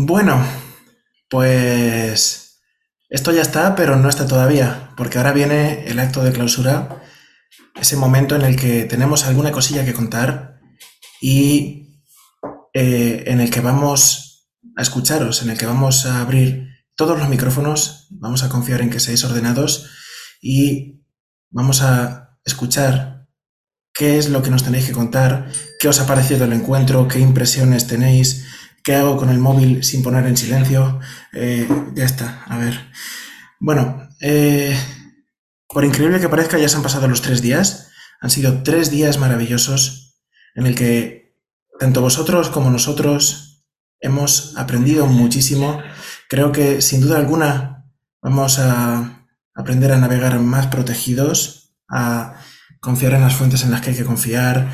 [0.00, 0.40] Bueno,
[1.28, 2.62] pues
[3.08, 7.02] esto ya está, pero no está todavía, porque ahora viene el acto de clausura,
[7.74, 10.60] ese momento en el que tenemos alguna cosilla que contar
[11.20, 12.00] y
[12.74, 17.28] eh, en el que vamos a escucharos, en el que vamos a abrir todos los
[17.28, 19.90] micrófonos, vamos a confiar en que seáis ordenados
[20.40, 21.02] y
[21.50, 23.26] vamos a escuchar
[23.92, 27.18] qué es lo que nos tenéis que contar, qué os ha parecido el encuentro, qué
[27.18, 28.46] impresiones tenéis,
[28.88, 30.98] ¿Qué hago con el móvil sin poner en silencio?
[31.34, 32.88] Eh, ya está, a ver.
[33.60, 34.74] Bueno, eh,
[35.68, 37.90] por increíble que parezca, ya se han pasado los tres días.
[38.22, 40.18] Han sido tres días maravillosos
[40.54, 41.36] en el que
[41.78, 43.62] tanto vosotros como nosotros
[44.00, 45.82] hemos aprendido muchísimo.
[46.30, 47.84] Creo que sin duda alguna
[48.22, 52.36] vamos a aprender a navegar más protegidos, a
[52.80, 54.72] confiar en las fuentes en las que hay que confiar,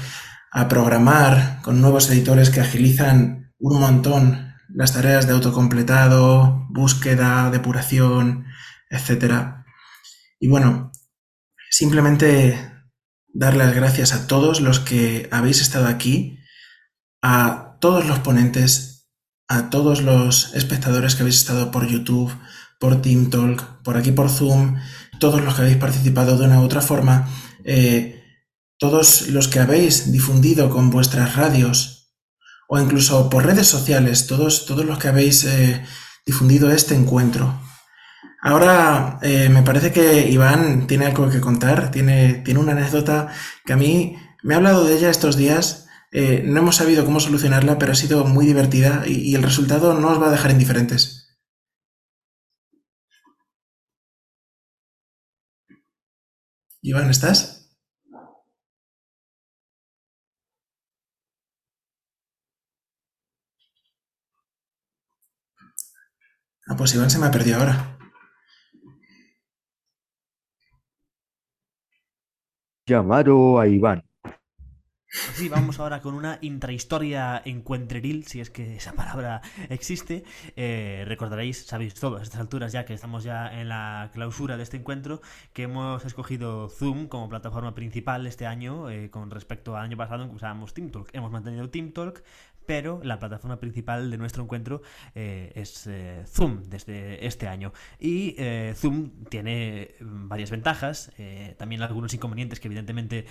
[0.52, 8.44] a programar con nuevos editores que agilizan un montón las tareas de autocompletado, búsqueda, depuración,
[8.90, 9.64] etc.
[10.38, 10.92] Y bueno,
[11.70, 12.72] simplemente
[13.32, 16.38] dar las gracias a todos los que habéis estado aquí,
[17.22, 19.08] a todos los ponentes,
[19.48, 22.32] a todos los espectadores que habéis estado por YouTube,
[22.78, 24.76] por TeamTalk, por aquí por Zoom,
[25.18, 27.28] todos los que habéis participado de una u otra forma,
[27.64, 28.22] eh,
[28.78, 32.03] todos los que habéis difundido con vuestras radios
[32.74, 35.84] o incluso por redes sociales, todos, todos los que habéis eh,
[36.26, 37.60] difundido este encuentro.
[38.42, 43.28] Ahora eh, me parece que Iván tiene algo que contar, tiene, tiene una anécdota
[43.64, 45.86] que a mí me ha hablado de ella estos días.
[46.10, 49.94] Eh, no hemos sabido cómo solucionarla, pero ha sido muy divertida y, y el resultado
[49.94, 51.38] no os va a dejar indiferentes.
[56.82, 57.53] Iván, ¿estás?
[66.66, 67.98] Ah, pues Iván se me ha perdido ahora.
[72.86, 74.02] Llamaro a Iván.
[75.34, 80.24] Sí, vamos ahora con una intrahistoria encuentreril, si es que esa palabra existe.
[80.56, 84.64] Eh, recordaréis, sabéis todo a estas alturas ya que estamos ya en la clausura de
[84.64, 85.20] este encuentro,
[85.52, 90.24] que hemos escogido Zoom como plataforma principal este año eh, con respecto al año pasado
[90.24, 91.10] en que usábamos TeamTalk.
[91.12, 92.24] Hemos mantenido TeamTalk,
[92.66, 94.82] pero la plataforma principal de nuestro encuentro
[95.14, 97.72] eh, es eh, Zoom desde este año.
[97.98, 101.12] Y eh, Zoom tiene varias ventajas,
[101.58, 103.26] también algunos inconvenientes que evidentemente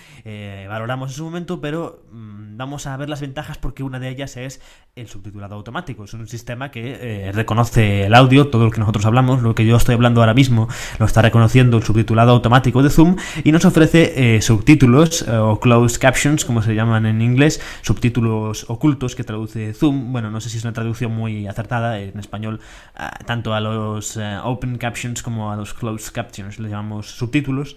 [0.68, 4.38] valoramos en su momento, pero mm, vamos a ver las ventajas porque una de ellas
[4.38, 4.62] es
[4.96, 6.04] el subtitulado automático.
[6.04, 9.78] Es un sistema que reconoce el audio, todo lo que nosotros hablamos, lo que yo
[9.78, 10.68] estoy hablando ahora mismo,
[11.00, 16.46] lo está reconociendo el subtitulado automático de Zoom y nos ofrece subtítulos o closed captions,
[16.46, 20.12] como se llaman en inglés, subtítulos ocultos traduce Zoom.
[20.12, 22.60] Bueno, no sé si es una traducción muy acertada en español,
[22.96, 27.76] ah, tanto a los eh, open captions como a los closed captions, le llamamos subtítulos.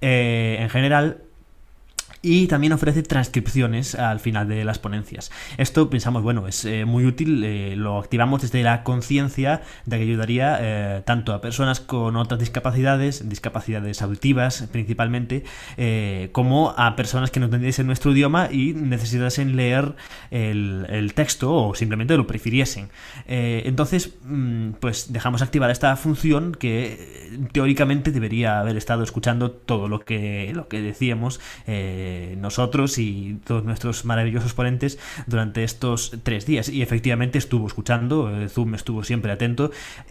[0.00, 1.22] Eh, en general,
[2.24, 5.30] y también ofrece transcripciones al final de las ponencias.
[5.58, 10.04] Esto pensamos, bueno, es eh, muy útil, eh, lo activamos desde la conciencia de que
[10.04, 15.44] ayudaría eh, tanto a personas con otras discapacidades, discapacidades auditivas principalmente,
[16.32, 19.94] como a personas que no entendiesen nuestro idioma y necesitasen leer
[20.30, 22.88] el, texto o simplemente lo prefiriesen.
[23.26, 30.00] entonces, mm, pues dejamos activada esta función que teóricamente debería haber estado escuchando todo lo
[30.00, 31.40] que, lo que decíamos.
[32.36, 36.68] Nosotros y todos nuestros maravillosos ponentes durante estos tres días.
[36.68, 39.70] Y efectivamente estuvo escuchando, eh, Zoom estuvo siempre atento.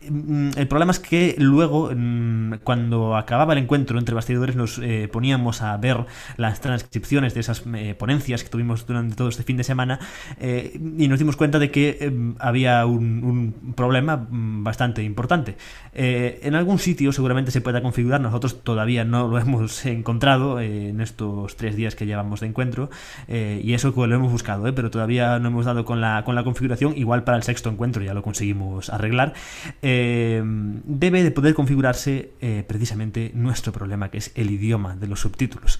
[0.10, 5.10] Mm, el problema es que luego, mm, cuando acababa el encuentro entre bastidores, nos eh,
[5.12, 6.06] poníamos a ver
[6.38, 7.64] las transcripciones de esas
[7.98, 10.00] ponencias que tuvimos durante todo este fin de semana
[10.40, 15.56] y nos dimos cuenta de que había un, problema mm, bastante importante.
[15.94, 21.56] en algún sitio seguramente se pueda configurar, nosotros todavía no lo hemos encontrado en estos
[21.56, 22.90] tres días que llevamos de encuentro
[23.28, 26.36] eh, y eso lo hemos buscado, eh, pero todavía no hemos dado con la, con
[26.36, 29.34] la configuración, igual para el sexto encuentro ya lo conseguimos arreglar.
[29.82, 32.32] Eh, debe de poder configurarse
[32.68, 35.80] precisamente nuestro problema, que es el idioma de los subtítulos.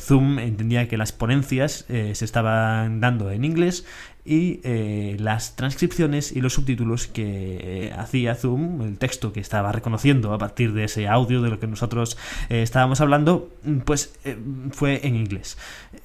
[0.00, 3.84] Zoom entendía que las ponencias se estaban dando en inglés
[4.24, 9.70] y eh, las transcripciones y los subtítulos que eh, hacía Zoom, el texto que estaba
[9.70, 12.16] reconociendo a partir de ese audio de lo que nosotros
[12.48, 13.50] eh, estábamos hablando,
[13.84, 14.14] pues
[14.72, 15.58] fue en inglés.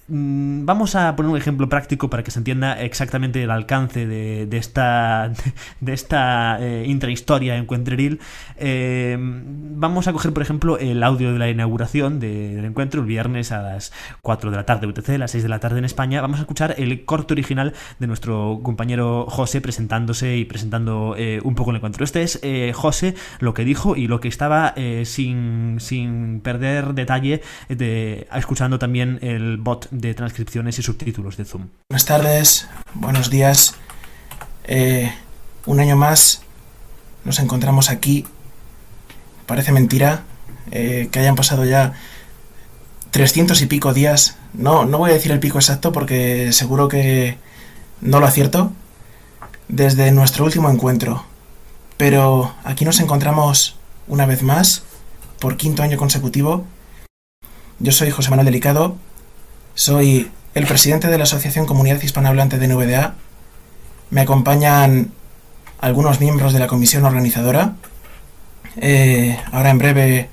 [0.10, 4.58] Mm, vamos a poner un ejemplo práctico para que se entienda exactamente el alcance de,
[4.58, 5.32] esta,
[5.82, 8.20] de esta eh, intrahistoria en Cuentreril.
[8.58, 13.52] Eh, vamos a coger, por ejemplo, el audio de la inauguración del encuentro el viernes
[13.52, 16.22] a las 4 de la tarde UTC, a las 6 de la tarde en España.
[16.22, 21.54] Vamos a escuchar el corte original de nuestro compañero José presentándose y presentando eh, un
[21.54, 22.04] poco el encuentro.
[22.04, 22.40] Este es
[22.74, 24.74] José lo que dijo y lo que estaba
[25.04, 31.68] sin, sin perder detalle de, escuchando también el bot de transcripciones y subtítulos de Zoom.
[31.90, 33.76] Buenas tardes, buenos días.
[34.64, 35.14] Eh,
[35.66, 36.42] un año más
[37.26, 38.26] nos encontramos aquí.
[39.46, 40.24] Parece mentira
[40.72, 41.94] eh, que hayan pasado ya
[43.12, 44.38] 300 y pico días.
[44.54, 47.38] No, no voy a decir el pico exacto porque seguro que
[48.02, 48.72] no lo acierto.
[49.68, 51.26] Desde nuestro último encuentro.
[51.98, 53.76] Pero aquí nos encontramos
[54.08, 54.84] una vez más,
[55.40, 56.66] por quinto año consecutivo.
[57.80, 58.98] Yo soy José Manuel Delicado
[59.80, 63.16] soy el presidente de la Asociación Comunidad Hispanohablante de NVDA.
[64.10, 65.14] Me acompañan
[65.80, 67.76] algunos miembros de la comisión organizadora.
[68.76, 70.30] Eh, ahora en breve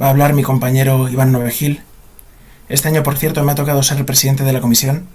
[0.00, 1.82] va a hablar mi compañero Iván Novegil.
[2.70, 5.06] Este año, por cierto, me ha tocado ser el presidente de la comisión.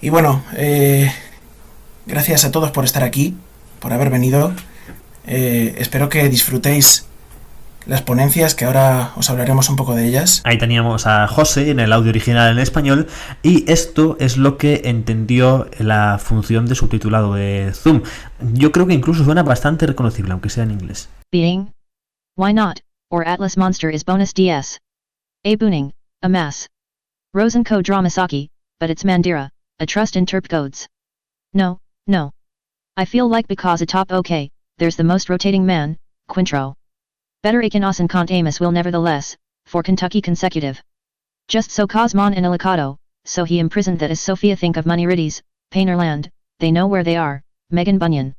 [0.00, 1.12] Y bueno, eh,
[2.04, 3.36] gracias a todos por estar aquí,
[3.78, 4.52] por haber venido.
[5.28, 7.06] Eh, espero que disfrutéis
[7.86, 10.40] las ponencias, que ahora os hablaremos un poco de ellas.
[10.44, 13.08] Ahí teníamos a José en el audio original en español
[13.42, 18.02] y esto es lo que entendió la función de subtitulado de Zoom.
[18.52, 21.08] Yo creo que incluso suena bastante reconocible, aunque sea en inglés.
[21.30, 21.72] Being.
[22.36, 22.80] Why not?
[23.10, 24.80] Or Atlas Monster is bonus DS.
[25.44, 25.92] A Booning.
[26.22, 26.68] A mass.
[27.34, 28.48] Rosenko Dramasaki,
[28.78, 30.88] but it's Mandira, a trust in Terp codes.
[31.52, 32.32] No, no.
[32.96, 35.98] I feel like because a top okay, there's the most rotating man,
[36.30, 36.76] Quintro.
[37.44, 39.36] Better Akin Kant Amos will nevertheless,
[39.66, 40.82] for Kentucky consecutive.
[41.46, 42.96] Just so Cosmon and Ilicado,
[43.26, 47.16] so he imprisoned that as Sophia think of money riddies, Painerland, they know where they
[47.16, 48.34] are, Megan Bunyan.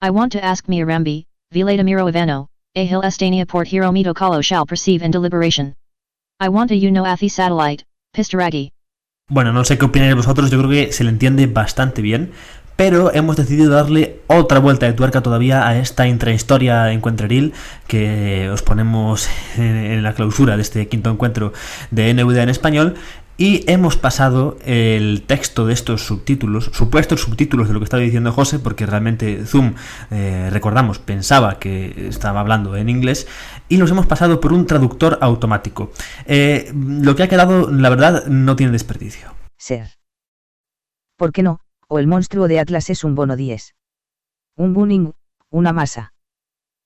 [0.00, 2.46] I want to ask me Arambi, Vileda Miro Ivano,
[2.76, 5.74] Ahil Estania Port Hero Mito Kalo shall perceive in deliberation.
[6.38, 7.82] I want a you know Athi satellite,
[8.14, 8.70] Pistaragi.
[9.28, 12.30] Bueno, no sé qué opináis vosotros, yo creo que se le entiende bastante bien,
[12.76, 17.54] pero hemos decidido darle otra vuelta de tuerca todavía a esta intrahistoria encuentreril
[17.86, 21.52] que os ponemos en la clausura de este quinto encuentro
[21.90, 22.94] de NVDA en español
[23.38, 28.32] y hemos pasado el texto de estos subtítulos, supuestos subtítulos de lo que estaba diciendo
[28.32, 29.74] José, porque realmente Zoom,
[30.10, 33.26] eh, recordamos, pensaba que estaba hablando en inglés,
[33.68, 35.92] y los hemos pasado por un traductor automático.
[36.24, 39.34] Eh, lo que ha quedado, la verdad, no tiene desperdicio.
[39.58, 39.98] Ser.
[41.18, 41.60] ¿Por qué no?
[41.88, 43.74] O el monstruo de Atlas es un bono 10.
[44.56, 45.12] Un Buning,
[45.50, 46.14] una masa.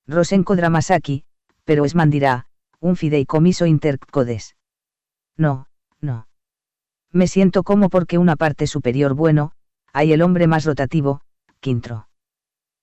[0.06, 1.24] Rosenko Dramasaki,
[1.64, 2.46] pero es Mandirá,
[2.80, 4.56] un fideicomiso intercodes.
[5.36, 5.66] No,
[6.00, 6.26] no.
[7.12, 9.52] Me siento como porque una parte superior bueno,
[9.92, 11.22] hay el hombre más rotativo,
[11.60, 12.08] Quintro.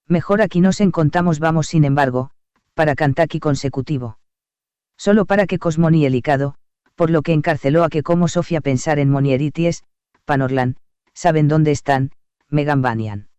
[0.07, 2.31] Mejor aquí nos encontramos vamos sin embargo,
[2.73, 4.19] para Kantaki consecutivo.
[4.97, 6.55] Solo para que Cosmoni elicado,
[6.95, 9.83] por lo que encarceló a que como Sofía pensar en Monierities,
[10.25, 10.77] Panorlan,
[11.17, 12.11] saben dónde están,
[12.47, 13.29] Megan Banian.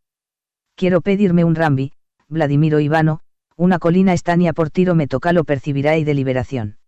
[0.76, 1.92] Quiero pedirme un Rambi,
[2.26, 3.20] Vladimiro Ivano,
[3.56, 6.78] una colina estania por tiro me toca lo percibirá y deliberación.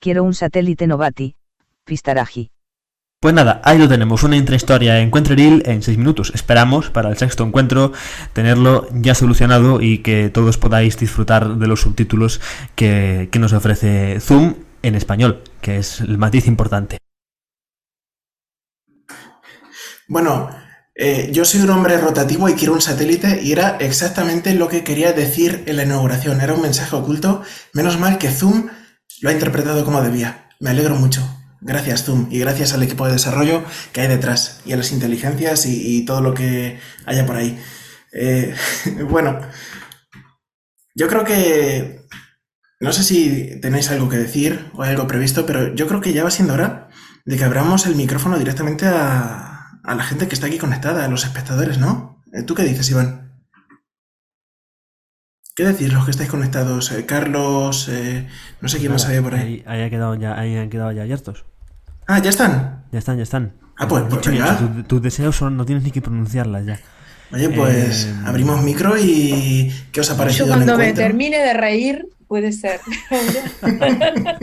[0.00, 1.36] Quiero un satélite Novati,
[1.84, 2.50] Pistaraji.
[3.20, 6.32] Pues nada, ahí lo tenemos, una intrahistoria Encuentreril en 6 minutos.
[6.34, 7.92] Esperamos para el sexto encuentro
[8.32, 12.40] tenerlo ya solucionado y que todos podáis disfrutar de los subtítulos
[12.74, 16.98] que, que nos ofrece Zoom en español, que es el matiz importante.
[20.08, 20.50] Bueno,
[20.94, 24.84] eh, yo soy un hombre rotativo y quiero un satélite y era exactamente lo que
[24.84, 26.40] quería decir en la inauguración.
[26.40, 27.42] Era un mensaje oculto.
[27.72, 28.68] Menos mal que Zoom
[29.20, 30.48] lo ha interpretado como debía.
[30.60, 31.22] Me alegro mucho.
[31.60, 35.64] Gracias Zoom y gracias al equipo de desarrollo que hay detrás y a las inteligencias
[35.66, 37.58] y, todo lo que haya por ahí.
[38.12, 38.54] Eh,
[39.08, 39.40] bueno,
[40.94, 42.02] yo creo que...
[42.80, 46.24] No sé si tenéis algo que decir o algo previsto, pero yo creo que ya
[46.24, 46.88] va siendo hora
[47.24, 49.51] de que abramos el micrófono directamente a,
[49.84, 52.22] a la gente que está aquí conectada, a los espectadores, ¿no?
[52.32, 53.32] Eh, ¿Tú qué dices, Iván?
[55.54, 56.90] ¿Qué decís los que estáis conectados?
[56.92, 58.26] Eh, Carlos, eh,
[58.60, 59.62] no sé quién más había por ahí.
[59.66, 61.44] Ahí, ha quedado ya, ahí han quedado ya abiertos.
[62.06, 62.84] Ah, ¿ya están?
[62.90, 63.52] Ya están, ya están.
[63.76, 66.80] Ah, pues, pues Tus deseos son, no tienes ni que pronunciarlas ya.
[67.32, 70.46] Oye, pues abrimos micro y ¿qué os ha parecido?
[70.46, 72.80] Yo cuando me termine de reír, puede ser.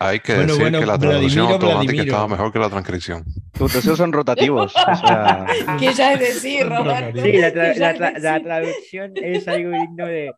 [0.00, 3.24] Hay que decir que la traducción automática estaba mejor que la transcripción.
[3.52, 4.74] Tus deseos son rotativos.
[4.74, 5.46] o sea...
[5.78, 7.22] ¿Qué ya es decir, Roberto?
[7.22, 10.32] Sí, la, traducción es algo digno de,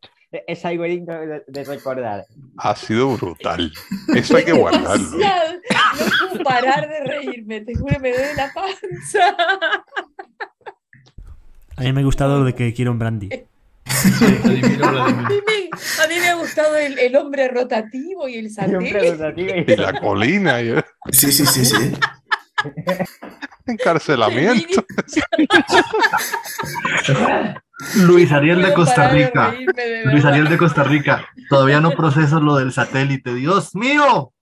[0.46, 1.14] es algo digno
[1.46, 2.26] de, recordar.
[2.58, 3.72] Ha sido brutal.
[4.14, 5.08] Eso hay que guardarlo.
[5.10, 9.36] No puedo parar de reírme, te juro, me duele la panza.
[11.78, 13.30] A mí me ha gustado lo de que quiero un brandy.
[14.82, 19.64] a, mí me, ha gustado el, hombre rotativo y el satélite.
[19.66, 20.58] Y la colina.
[21.10, 21.94] Sí, sí, sí, sí.
[23.66, 24.84] Encarcelamiento.
[27.96, 29.54] Luis Ariel de Costa Rica.
[30.04, 31.26] Luis Ariel de Costa Rica.
[31.48, 33.34] Todavía no proceso lo del satélite.
[33.34, 34.32] Dios mío.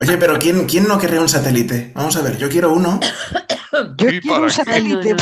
[0.00, 1.92] Oye, pero ¿quién, quién no querría un satélite?
[1.94, 3.00] Vamos a ver, yo quiero uno.
[3.96, 5.14] Yo quiero un satélite.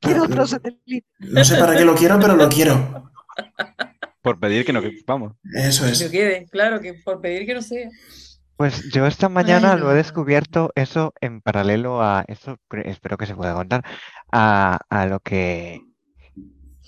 [0.00, 1.06] quiero otro satélite.
[1.18, 3.10] No sé para qué lo quiero, pero lo quiero.
[4.22, 5.34] Por pedir que no, vamos.
[5.54, 6.02] Eso es.
[6.02, 7.88] Que quede, claro, que por pedir que no sea.
[8.56, 13.34] Pues yo esta mañana lo he descubierto eso en paralelo a eso, espero que se
[13.34, 13.84] pueda contar,
[14.32, 15.82] a, a lo que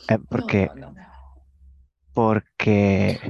[0.09, 0.71] eh, porque
[2.19, 3.21] porque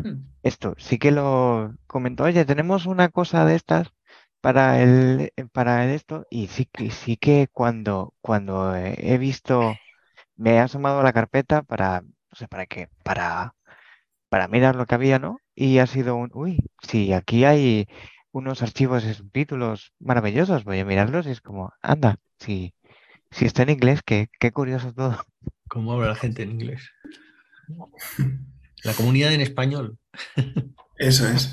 [0.42, 3.92] esto sí que lo comentó, oye, tenemos una cosa de estas
[4.40, 9.74] para el para el esto y sí que sí que cuando cuando he visto
[10.36, 13.54] me he asomado a la carpeta para no sé para qué, para
[14.30, 15.42] para mirar lo que había, ¿no?
[15.54, 17.88] Y ha sido un, uy, sí, aquí hay
[18.32, 22.74] unos archivos de subtítulos maravillosos, voy a mirarlos y es como, anda, si,
[23.30, 25.18] si está en inglés, qué, qué curioso todo.
[25.68, 26.90] ¿Cómo habla la gente en inglés?
[28.88, 29.98] La comunidad en español.
[30.96, 31.52] Eso es.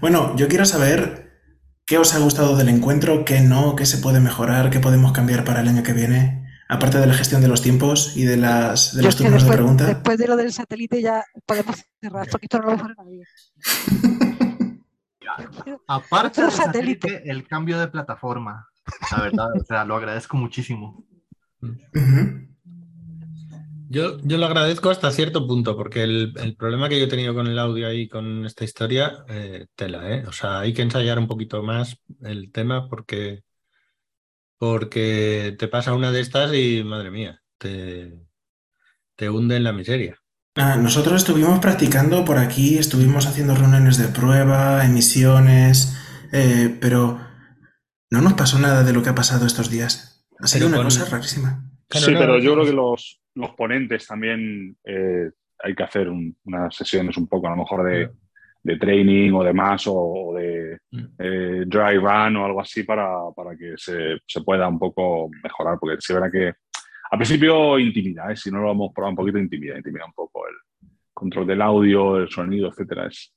[0.00, 1.38] Bueno, yo quiero saber
[1.84, 5.44] qué os ha gustado del encuentro, qué no, qué se puede mejorar, qué podemos cambiar
[5.44, 8.96] para el año que viene, aparte de la gestión de los tiempos y de las
[8.96, 9.84] de los turnos de pregunta.
[9.84, 12.96] Después de lo del satélite ya podemos cerrar, porque esto no lo va a hacer
[12.96, 13.24] nadie.
[15.88, 18.66] Aparte del satélite, el cambio de plataforma.
[19.12, 21.04] La verdad, o sea, lo agradezco muchísimo.
[23.92, 27.48] Yo, yo lo agradezco hasta cierto punto, porque el, problema que yo he tenido con
[27.48, 30.24] el audio ahí, con esta historia, eh, tela, ¿eh?
[30.28, 33.42] O sea, hay que ensayar un poquito más el tema porque,
[34.58, 38.16] porque te pasa una de estas y, madre mía, te,
[39.16, 40.16] te hunde en la miseria.
[40.54, 45.96] Ah, nosotros estuvimos practicando por aquí, estuvimos haciendo reuniones de prueba, emisiones,
[46.32, 47.18] eh, pero
[48.08, 50.28] no nos pasó nada de lo que ha pasado estos días.
[50.38, 51.68] Ha sido una cosa rarísima.
[51.90, 55.30] sí, pero yo creo que los, los ponentes también eh,
[55.62, 58.10] hay que hacer unas sesiones un poco, a lo mejor de,
[58.62, 61.04] de training o demás, o, de mm.
[61.18, 65.78] eh, dry run o algo así para, para que se, se, pueda un poco mejorar,
[65.78, 66.52] porque se verá que
[67.10, 68.36] al principio intimida, ¿eh?
[68.36, 70.54] si no lo vamos a probar un poquito, intimida, intimida un poco el
[71.12, 73.34] control del audio, el sonido, etcétera, es,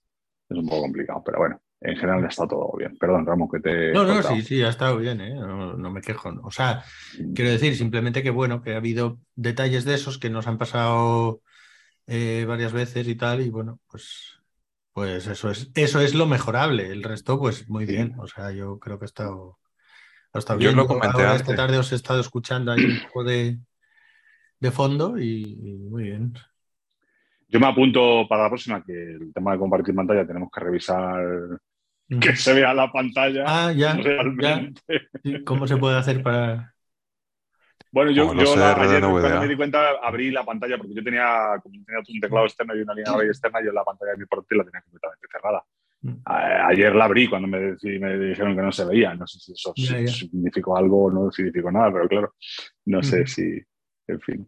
[0.49, 2.97] es un poco complicado, pero bueno, en general está todo bien.
[2.97, 3.91] Perdón, Ramos, que te.
[3.91, 5.35] No, no, sí, sí, ha estado bien, ¿eh?
[5.35, 6.33] no, me quejo.
[6.43, 6.83] O sea,
[7.35, 11.41] quiero decir simplemente que bueno, que ha habido detalles de esos que nos han pasado
[12.07, 14.39] eh, varias veces y tal, y bueno, pues,
[14.93, 16.87] pues eso es, eso es lo mejorable.
[16.87, 18.15] El resto, pues muy bien.
[18.17, 19.59] O sea, yo creo que ha estado,
[20.31, 20.71] Hasta bien.
[20.71, 21.41] Yo lo comenté antes.
[21.41, 23.59] Esta tarde os he estado escuchando ahí un poco de,
[24.63, 26.33] de fondo y, muy bien.
[27.49, 31.59] Yo me apunto para la próxima que el tema de compartir pantalla tenemos que revisar
[32.07, 33.43] que se vea la pantalla.
[33.47, 33.93] Ah, ya.
[33.93, 34.81] Realmente.
[35.45, 36.73] ¿Cómo se puede hacer para.?
[37.91, 41.75] Bueno, yo, yo ayer cuando me di cuenta abrí la pantalla porque yo tenía, como
[41.85, 44.57] tenía un teclado externo y una línea de externa, yo la pantalla de mi portátil
[44.57, 45.63] la tenía completamente cerrada.
[46.25, 47.59] Ayer la abrí cuando me,
[47.99, 49.13] me, dijeron que no se veía.
[49.13, 52.35] No sé si eso significó algo o no significó nada, pero claro,
[52.85, 53.61] no sé si,
[54.07, 54.47] en fin.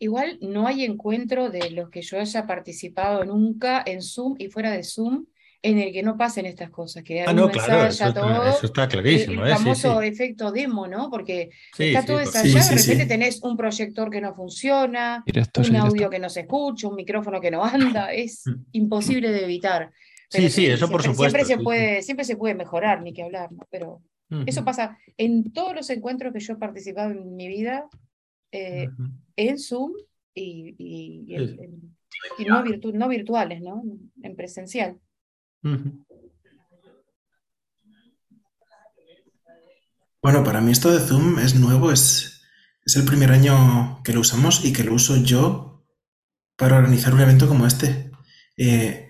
[0.00, 4.72] Igual no hay encuentro de los que yo haya participado nunca en Zoom y fuera
[4.72, 5.26] de Zoom
[5.70, 8.88] en el que no pasen estas cosas, que ah, no, claro, eso, todo, eso, está
[8.88, 9.44] clarísimo.
[9.44, 11.10] El, famoso efecto demo, ¿no?
[11.10, 15.24] Porque está todo ensayado, de repente tenés un proyector que no funciona,
[15.56, 19.90] un audio que no se escucha, un micrófono que no anda, es imposible de evitar
[20.28, 21.38] sí, sí, eso por supuesto.
[21.38, 23.66] Siempre se, puede, siempre se puede mejorar, ni que hablar, ¿no?
[23.70, 24.02] Pero
[24.44, 27.88] eso pasa en todos los encuentros que yo he participado en mi vida,
[28.50, 28.88] eh,
[29.36, 29.92] en Zoom
[30.34, 33.84] y, y, no, no, virtuales, ¿no?
[34.22, 34.98] En presencial.
[40.22, 42.42] Bueno, para mí esto de Zoom es nuevo, es,
[42.84, 45.86] es el primer año que lo usamos y que lo uso yo
[46.56, 48.10] para organizar un evento como este.
[48.56, 49.06] Eh,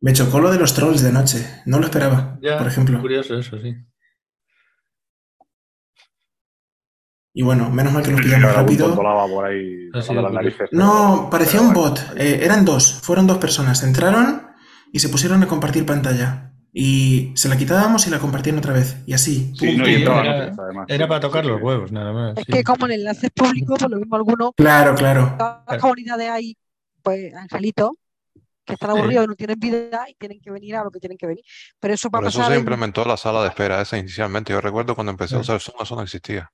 [0.00, 1.62] me chocó lo de los trolls de noche.
[1.66, 3.00] No lo esperaba, por ejemplo.
[3.00, 3.74] Curioso eso, sí.
[7.34, 8.96] Y bueno, menos mal que lo pillamos rápido.
[10.72, 12.00] no, parecía un bot.
[12.16, 13.82] Eh, eran dos, fueron dos personas.
[13.84, 14.47] Entraron
[14.92, 16.52] y se pusieron a compartir pantalla.
[16.72, 18.98] Y se la quitábamos y la compartían otra vez.
[19.06, 19.52] Y así.
[20.88, 22.38] era, para tocar los huevos, nada más.
[22.38, 24.52] Es que como el enlace es público, por lo mismo alguno.
[24.52, 25.36] Claro, claro.
[25.38, 26.56] La comunidad de ahí
[27.02, 27.92] pues angelitos
[28.64, 31.16] que están aburridos y no tienen vida y tienen que venir a lo que tienen
[31.16, 31.42] que venir.
[31.80, 34.52] Pero eso va a eso se implementó la sala de espera esa inicialmente.
[34.52, 36.52] Yo recuerdo cuando empecé a usar Zoom, eso no existía.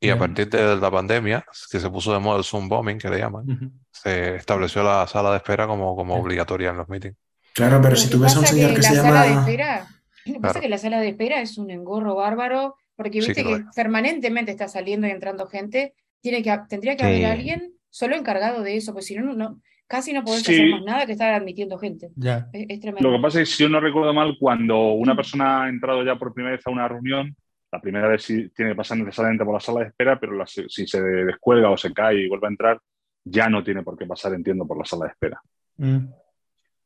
[0.00, 3.08] Y a partir de la pandemia, que se puso de moda el Zoom bombing, que
[3.08, 7.16] le llaman, se estableció la sala de espera como, como obligatoria en los meetings.
[7.58, 9.08] Claro, pero si tú ves a un señor que, se llama...
[9.08, 9.86] Sala de espera,
[10.26, 13.42] lo que pasa es que la sala de espera es un engorro bárbaro, porque viste
[13.44, 18.62] que, permanentemente está saliendo y entrando gente, tiene que, tendría que haber alguien solo encargado
[18.62, 21.78] de eso, pues si no, no casi no podés hacer más nada que estar admitiendo
[21.78, 22.10] gente.
[22.14, 22.48] Ya.
[22.52, 23.10] Es, tremendo.
[23.10, 26.04] Lo que pasa es que si yo no recuerdo mal, cuando una persona ha entrado
[26.04, 27.34] ya por primera vez a una reunión,
[27.72, 30.86] la primera vez sí tiene que pasar necesariamente por la sala de espera, pero si
[30.86, 32.78] se descuelga o se cae y vuelve a entrar,
[33.24, 35.40] ya no tiene por qué pasar, entiendo, por la sala de espera.
[35.78, 36.06] Mm.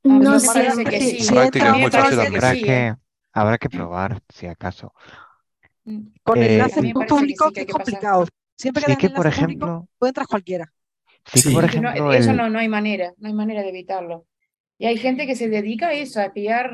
[0.04, 1.32] No sé, que sí.
[1.32, 2.94] muy fácil habrá, que,
[3.32, 4.92] habrá que probar, si acaso.
[5.84, 6.08] Mm.
[6.22, 8.26] Con enlace eh, público que, es complicado.
[8.56, 10.72] Siempre que, que por ejemplo, puede entrar cualquiera.
[11.24, 14.26] Sí, por ejemplo, eso no, no hay manera, no hay manera de evitarlo.
[14.78, 16.72] Y hay gente que se dedica a eso, a espiar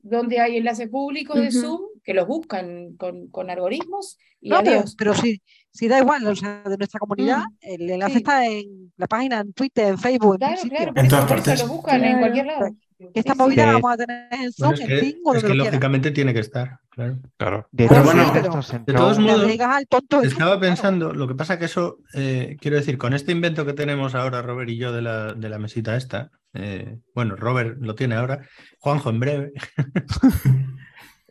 [0.00, 4.18] donde hay enlaces públicos de Zoom, que los buscan con, con algoritmos.
[4.40, 4.60] Y no,
[4.98, 5.40] pero, sí,
[5.70, 7.56] sí da igual, o sea, de nuestra comunidad, mm.
[7.60, 11.26] el enlace está en la página, en Twitter, en Facebook, claro, en, claro, en todas
[11.26, 11.60] partes.
[11.60, 12.70] lo buscan en cualquier lado.
[13.14, 16.32] Esta movida la vamos a tener en Zoom, en Ping o Es que lógicamente tiene
[16.32, 17.18] que estar, claro.
[17.36, 17.68] claro.
[17.72, 19.52] De, todos modos,
[20.22, 24.14] estaba pensando, lo que pasa que eso, eh, quiero decir, con este invento que tenemos
[24.14, 28.14] ahora, Robert y yo, de la, de la mesita esta, eh, bueno, Robert lo tiene
[28.14, 28.46] ahora,
[28.78, 29.52] Juanjo en breve,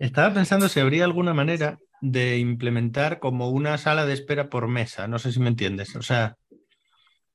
[0.05, 5.07] estaba pensando si habría alguna manera de implementar como una sala de espera por mesa,
[5.07, 6.35] no sé si me entiendes, o sea,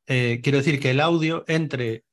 [0.06, 2.04] eh, quiero decir que el audio entre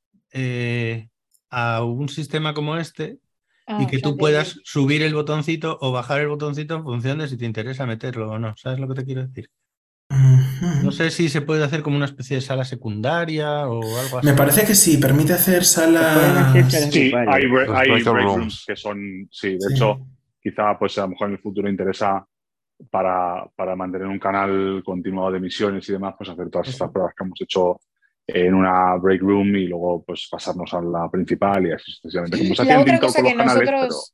[1.49, 3.19] a un sistema como este
[3.67, 7.27] y ah, que tú puedas subir el botoncito o bajar el botoncito en función de
[7.27, 8.55] si te interesa meterlo o no.
[8.57, 9.49] ¿Sabes lo que te quiero decir?
[10.83, 14.27] No sé si se puede hacer como una especie de sala secundaria o algo así.
[14.27, 16.53] Me parece que sí, permite hacer salas.
[16.91, 19.27] Sí, hay, break rooms que son.
[19.31, 20.05] Sí, de hecho,
[20.43, 22.27] quizá pues a lo mejor en el futuro interesa
[22.91, 27.13] para, para mantener un canal continuado de emisiones y demás, pues hacer todas estas pruebas
[27.15, 27.79] que hemos hecho
[28.27, 32.65] en una break room y luego pues pasarnos a la principal y así sucesivamente.
[32.65, 34.13] la otra cosa que nosotros...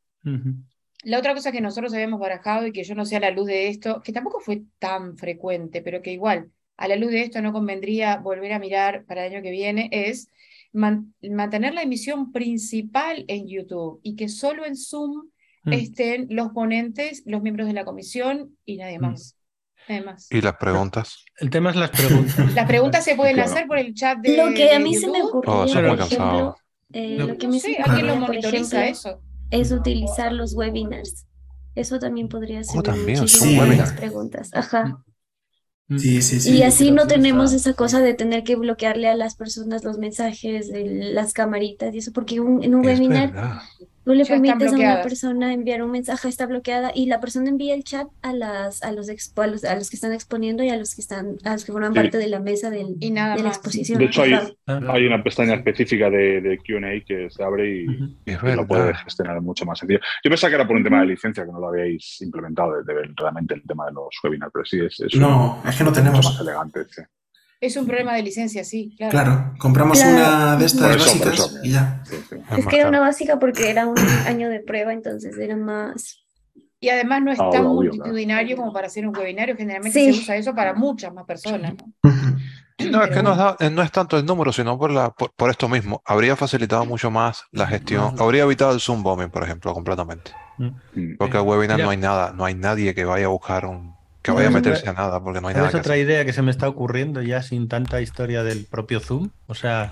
[1.03, 3.47] La otra cosa que nosotros habíamos barajado y que yo no sé a la luz
[3.47, 7.41] de esto, que tampoco fue tan frecuente, pero que igual a la luz de esto
[7.41, 10.29] no convendría volver a mirar para el año que viene, es
[10.73, 15.29] mantener la emisión principal en YouTube y que solo en Zoom
[15.63, 15.73] mm.
[15.73, 19.01] estén los ponentes, los miembros de la comisión y nadie mm.
[19.01, 19.35] más.
[20.29, 21.25] ¿Y las preguntas?
[21.37, 22.53] El tema es las preguntas.
[22.53, 25.23] las preguntas se pueden hacer por el chat de Lo que a mí se me
[25.23, 26.55] ocurrió, oh, por ejemplo,
[26.93, 29.21] eh, lo que me alguien lo monitoriza eso.
[29.49, 31.25] Es utilizar los webinars.
[31.73, 32.79] Eso también podría ser.
[32.79, 33.93] Oh, también, son webinars.
[33.93, 34.51] preguntas.
[34.53, 35.03] Ajá.
[35.97, 36.57] Sí, sí, sí.
[36.57, 40.71] Y así no tenemos esa cosa de tener que bloquearle a las personas los mensajes,
[40.71, 43.63] de las camaritas y eso, porque en un webinar
[44.09, 47.75] Tú le permites a una persona enviar un mensaje, está bloqueada, y la persona envía
[47.75, 50.77] el chat a las a los, a los, a los que están exponiendo y a
[50.77, 53.99] los que están a los que forman parte de la mesa del, de la exposición.
[53.99, 54.33] De hecho, hay,
[54.65, 57.85] hay una pestaña específica de, de QA que se abre y,
[58.55, 59.99] lo puede gestionar mucho más sencillo.
[60.23, 62.91] Yo pensaba que era por un tema de licencia, que no lo habíais implementado de,
[62.91, 66.25] ver realmente el tema de los webinars, pero sí es, no, es que no tenemos.
[66.25, 66.79] más elegante.
[66.89, 67.03] Sí.
[67.61, 69.11] Es un problema de licencia, sí, claro.
[69.11, 72.01] Claro, compramos una de estas básicas y ya.
[72.57, 76.23] Es que era una básica porque era un año de prueba, entonces era más...
[76.79, 80.55] Y además no es tan multitudinario como para hacer un webinario, generalmente se usa eso
[80.55, 81.73] para muchas más personas.
[81.73, 83.03] ¿no?
[83.03, 86.01] es que eh, no es, tanto el número, sino por, la, por, esto mismo.
[86.05, 88.15] Habría facilitado mucho más la gestión.
[88.17, 90.31] Habría evitado el Zoom bombing, por ejemplo, completamente.
[91.17, 94.31] Porque el webinar no hay nada, no hay nadie que vaya a buscar un, que
[94.31, 95.69] vaya a meterse a nada, porque no hay nada.
[95.69, 99.29] Es otra idea que se me está ocurriendo ya sin tanta historia del propio Zoom.
[99.47, 99.89] O sea,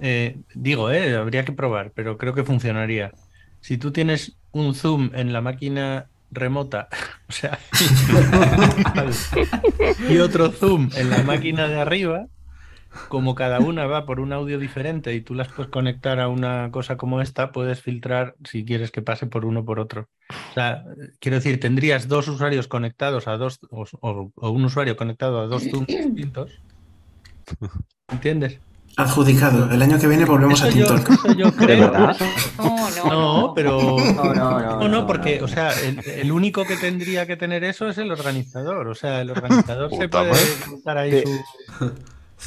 [0.00, 3.12] eh, digo, eh, habría que probar, pero creo que funcionaría.
[3.60, 6.88] Si tú tienes un Zoom en la máquina remota,
[7.28, 7.58] o sea,
[10.08, 12.26] y otro Zoom en la máquina de arriba,
[13.08, 16.70] como cada una va por un audio diferente y tú las puedes conectar a una
[16.70, 20.08] cosa como esta, puedes filtrar si quieres que pase por uno por otro.
[20.50, 20.84] O sea,
[21.20, 25.86] quiero decir, tendrías dos usuarios conectados a dos, o, un usuario conectado a dos Zooms
[25.86, 26.52] distintos.
[28.08, 28.60] ¿Entiendes?
[28.96, 29.68] Adjudicado.
[29.72, 31.10] El año que viene volvemos a TikTok.
[32.56, 33.96] No, no, no, pero.
[33.98, 38.86] No, no, porque, o sea, el, único que tendría que tener eso es el organizador.
[38.86, 40.32] O sea, el organizador se puede
[40.68, 41.92] montar ahí su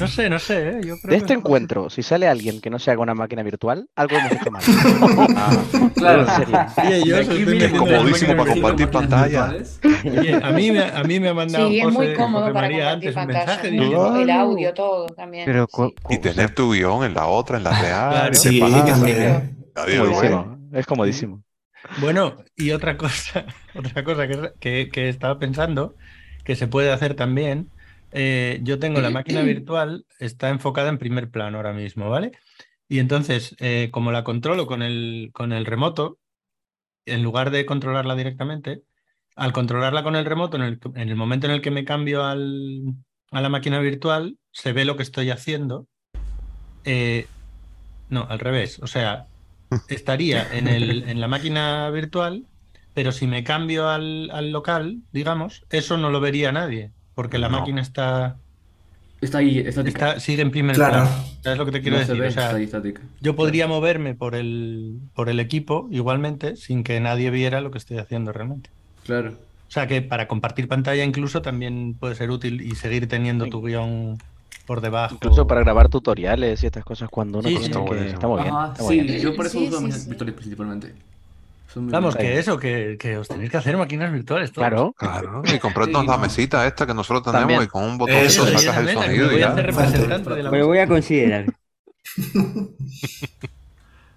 [0.00, 0.68] No sé, no sé.
[0.68, 0.80] ¿eh?
[0.84, 3.42] Yo creo De este que- encuentro, si sale alguien que no sea con una máquina
[3.42, 4.62] virtual, algo hemos hecho mal.
[5.36, 5.56] Ah,
[5.96, 6.20] Claro.
[6.22, 6.58] en serio.
[6.84, 9.54] Oye, yo las comodísimo para compartir pantalla.
[10.04, 12.66] Oye, a mí me, a mí me ha mandado Sí, es muy cómodo José para
[12.68, 13.46] María compartir antes un pantalla.
[13.46, 15.44] mensaje diciendo, El audio, todo también.
[15.46, 15.72] Pero sí.
[15.72, 18.10] cu- Y tener tu guion en la otra, en la real.
[18.10, 18.30] Claro.
[18.30, 19.54] ¿qué Sí, ve.
[19.74, 20.58] Comodísimo.
[20.72, 21.42] Es comodísimo.
[22.00, 25.94] Bueno, y otra cosa, otra cosa que, que, que estaba pensando
[26.44, 27.70] que se puede hacer también.
[28.12, 32.32] Eh, yo tengo la máquina virtual, está enfocada en primer plano ahora mismo, ¿vale?
[32.88, 36.18] Y entonces, eh, como la controlo con el, con el remoto,
[37.04, 38.82] en lugar de controlarla directamente,
[39.36, 42.24] al controlarla con el remoto, en el, en el momento en el que me cambio
[42.24, 42.82] al,
[43.30, 45.86] a la máquina virtual, se ve lo que estoy haciendo.
[46.84, 47.26] Eh,
[48.08, 48.80] no, al revés.
[48.82, 49.26] O sea,
[49.88, 52.46] estaría en, el, en la máquina virtual,
[52.94, 57.48] pero si me cambio al, al local, digamos, eso no lo vería nadie, porque la
[57.48, 57.58] No.
[57.58, 58.36] máquina está,
[59.20, 60.10] Está ahí, estática.
[60.12, 60.92] está sigue en primer Claro.
[61.02, 61.10] plano.
[61.42, 62.22] ¿Sabes lo que te quiero No se decir?
[62.22, 63.02] ve, O sea, está ahí estática.
[63.20, 67.78] yo podría moverme por el, por el equipo igualmente sin que nadie viera lo que
[67.78, 68.70] estoy haciendo realmente.
[69.04, 69.30] Claro.
[69.30, 73.62] O sea que para compartir pantalla incluso también puede ser útil y seguir teniendo tu
[73.66, 74.18] guion
[74.64, 75.16] por debajo.
[75.16, 78.06] Incluso para grabar tutoriales y estas cosas cuando uno Sí, que- Está muy bien.
[78.14, 78.46] Está muy
[78.94, 79.20] sí, bien.
[79.20, 80.08] yo por eso Sí, uso sí, máquinas sí.
[80.10, 80.94] virtuales principalmente.
[81.76, 84.66] Vamos, que eso, que, que os tenéis que hacer máquinas virtuales todos.
[84.68, 84.94] Claro.
[84.96, 87.62] Claro, y comprarnos Sí, la mesita esta que nosotros tenemos También.
[87.62, 90.30] y con un Eso, botoncito sí, sacas el me sonido y voy a hacer representante
[90.34, 91.46] de la Me voy a considerar.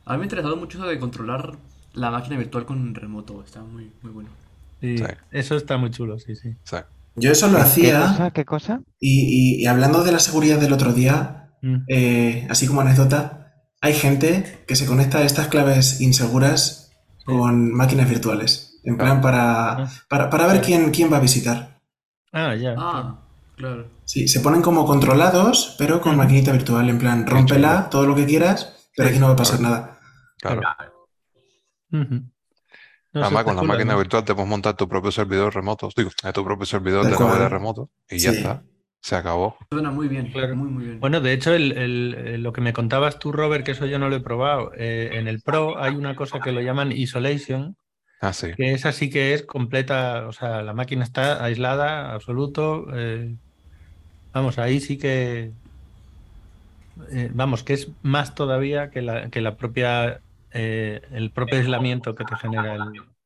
[0.06, 1.54] A mí me ha interesado mucho eso de controlar
[1.94, 3.44] la máquina virtual con remoto.
[3.44, 4.30] Está muy, muy bueno.
[4.82, 5.04] Sí, Sí.
[5.32, 6.56] Eso está muy chulo, sí, sí.
[6.64, 6.78] Sí.
[7.16, 8.32] Yo eso lo ¿Qué hacía cosa?
[8.32, 8.82] ¿Qué cosa?
[9.00, 11.76] y, y- y hablando de la seguridad del otro día, Mm.
[11.90, 16.91] eh, así como anécdota, hay gente que se conecta a estas claves inseguras
[17.26, 18.80] con máquinas virtuales.
[18.84, 21.80] En plan para, para, para ver quién, quién va a visitar.
[22.32, 22.76] Ah, ya.
[22.78, 23.20] Ah,
[23.56, 23.90] claro.
[24.06, 26.90] Sí, se ponen como controlados, pero con maquinita virtual.
[26.90, 30.00] En plan, rómpela todo lo que quieras, pero aquí no va a pasar nada.
[30.40, 30.62] Claro.
[31.92, 35.90] No, Además, con la máquina virtual te puedes montar tu propio servidor remoto.
[35.96, 38.64] Digo, eh, tu propio servidor de novedad remoto y ya está.
[39.02, 39.58] Se acabó.
[39.72, 40.32] Suena muy bien.
[40.32, 40.56] Claro.
[40.56, 41.00] Muy, muy bien.
[41.00, 43.98] Bueno, de hecho, el- el- eh, lo que me contabas tú, Robert, que eso yo
[44.00, 47.76] no lo he probado, eh, en el Pro hay una cosa que lo llaman isolation,
[48.22, 48.52] Ah, sí.
[48.56, 52.86] que esa sí que es completa, o sea, la máquina está aislada, absoluto.
[52.94, 53.36] eh,
[54.34, 55.52] vamos, ahí sí que,
[57.12, 62.14] eh, vamos, que es más todavía que la, que la propia, eh, el propio aislamiento
[62.16, 62.82] que te genera el,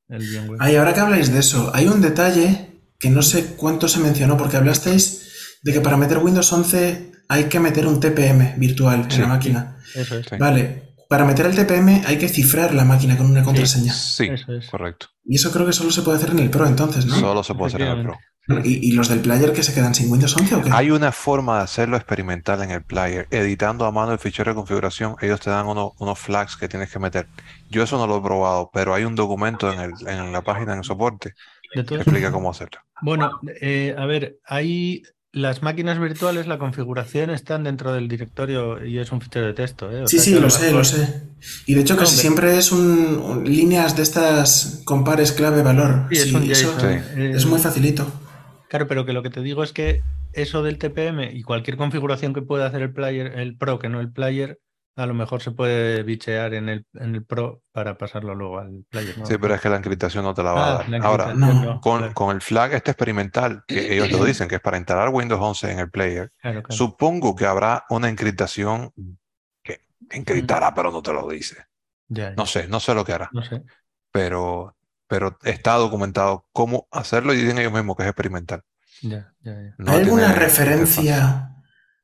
[0.09, 0.59] el VMware.
[0.61, 4.38] Ay, ahora que habláis de eso, hay un detalle que no sé cuánto se mencionó,
[4.38, 5.24] porque hablasteis
[5.65, 9.78] de que para meter Windows 11 hay que meter un TPM virtual en la máquina.
[9.95, 10.28] Eso es.
[10.30, 10.36] Sí.
[10.38, 13.91] Vale, para meter el TPM hay que cifrar la máquina con una contraseña.
[13.93, 14.67] Sí, Eso es.
[14.69, 15.08] correcto.
[15.25, 17.15] Y eso creo que solo se puede hacer en el Pro entonces, ¿no?
[17.15, 18.17] Solo se puede hacer en el Pro.
[18.63, 20.69] ¿Y, y los del player que se quedan sin Windows 11 o qué?
[20.71, 23.28] Hay una forma de hacerlo experimental en el player.
[23.32, 26.91] Editando a mano el fichero de configuración, ellos te dan uno- unos flags que tienes
[26.91, 27.25] que meter.
[27.71, 30.75] Yo eso no lo he probado, pero hay un documento en, el- en la página
[30.75, 31.34] en soporte
[31.73, 32.80] De que explica cómo hacerlo.
[33.01, 35.01] Bueno, eh, a ver, hay
[35.35, 39.91] las máquinas virtuales, la configuración están dentro del directorio y es un fichero de texto.
[39.91, 40.03] ¿eh?
[40.03, 41.23] O Sí, sea sí, lo sé, lo sé.
[41.65, 46.07] Y de hecho casi siempre es un, un- líneas de estas compares clave-valor.
[46.09, 48.07] Sí, es un eso JSON, eh, es muy facilito.
[48.69, 50.01] Claro, pero que lo que te digo es que
[50.33, 53.99] eso del TPM y cualquier configuración que pueda hacer el player, el Pro, que no
[53.99, 54.59] el player,
[54.97, 58.86] a lo mejor se puede bichear en el, en el Pro para pasarlo luego al
[58.89, 59.17] player.
[59.17, 59.25] ¿no?
[59.25, 61.01] Sí, pero es que la encriptación no te la va Ah, a dar.
[61.05, 62.13] Ahora, no, con, claro.
[62.13, 65.71] con el flag este experimental, que ellos lo dicen, que es para instalar Windows 11
[65.71, 66.75] en el player, Claro, claro.
[66.75, 68.91] supongo que habrá una encriptación
[69.63, 69.81] que
[70.12, 71.58] encriptará, pero no te lo dice.
[72.08, 72.36] Ya, ya.
[72.36, 73.63] No sé, no sé lo que hará, No sé.
[74.12, 74.77] pero,
[75.08, 78.62] pero está documentado cómo hacerlo y dicen ellos mismos que es experimental.
[79.01, 79.75] Ya, ya, ya.
[79.77, 81.54] No ¿Hay alguna referencia?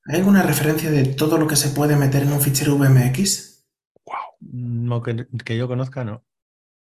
[0.05, 3.65] ¿Hay alguna referencia de todo lo que se puede meter en un fichero VMX?
[4.41, 6.25] No que, que yo conozca, no.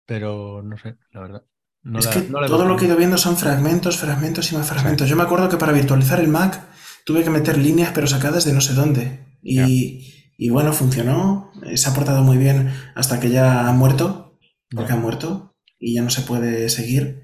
[0.06, 1.44] Pero no sé, la verdad.
[1.84, 3.98] No es la- que no la he todo lo que he ido viendo son fragmentos,
[3.98, 5.10] fragmentos y más fragmentos.
[5.10, 6.62] Yo me acuerdo que para virtualizar el Mac
[7.06, 9.38] tuve que meter líneas pero sacadas de no sé dónde.
[9.42, 11.52] Y, y bueno, funcionó.
[11.76, 14.38] Se ha portado muy bien hasta que ya ha muerto.
[14.70, 14.96] Porque Ya.
[14.98, 17.24] ha muerto y ya no se puede seguir.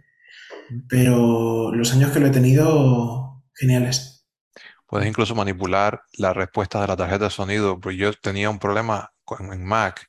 [0.89, 4.16] Pero los años que lo he tenido, geniales.
[4.87, 9.11] Puedes incluso manipular la respuesta de la tarjeta de sonido, porque yo tenía un problema
[9.25, 10.07] con, en Mac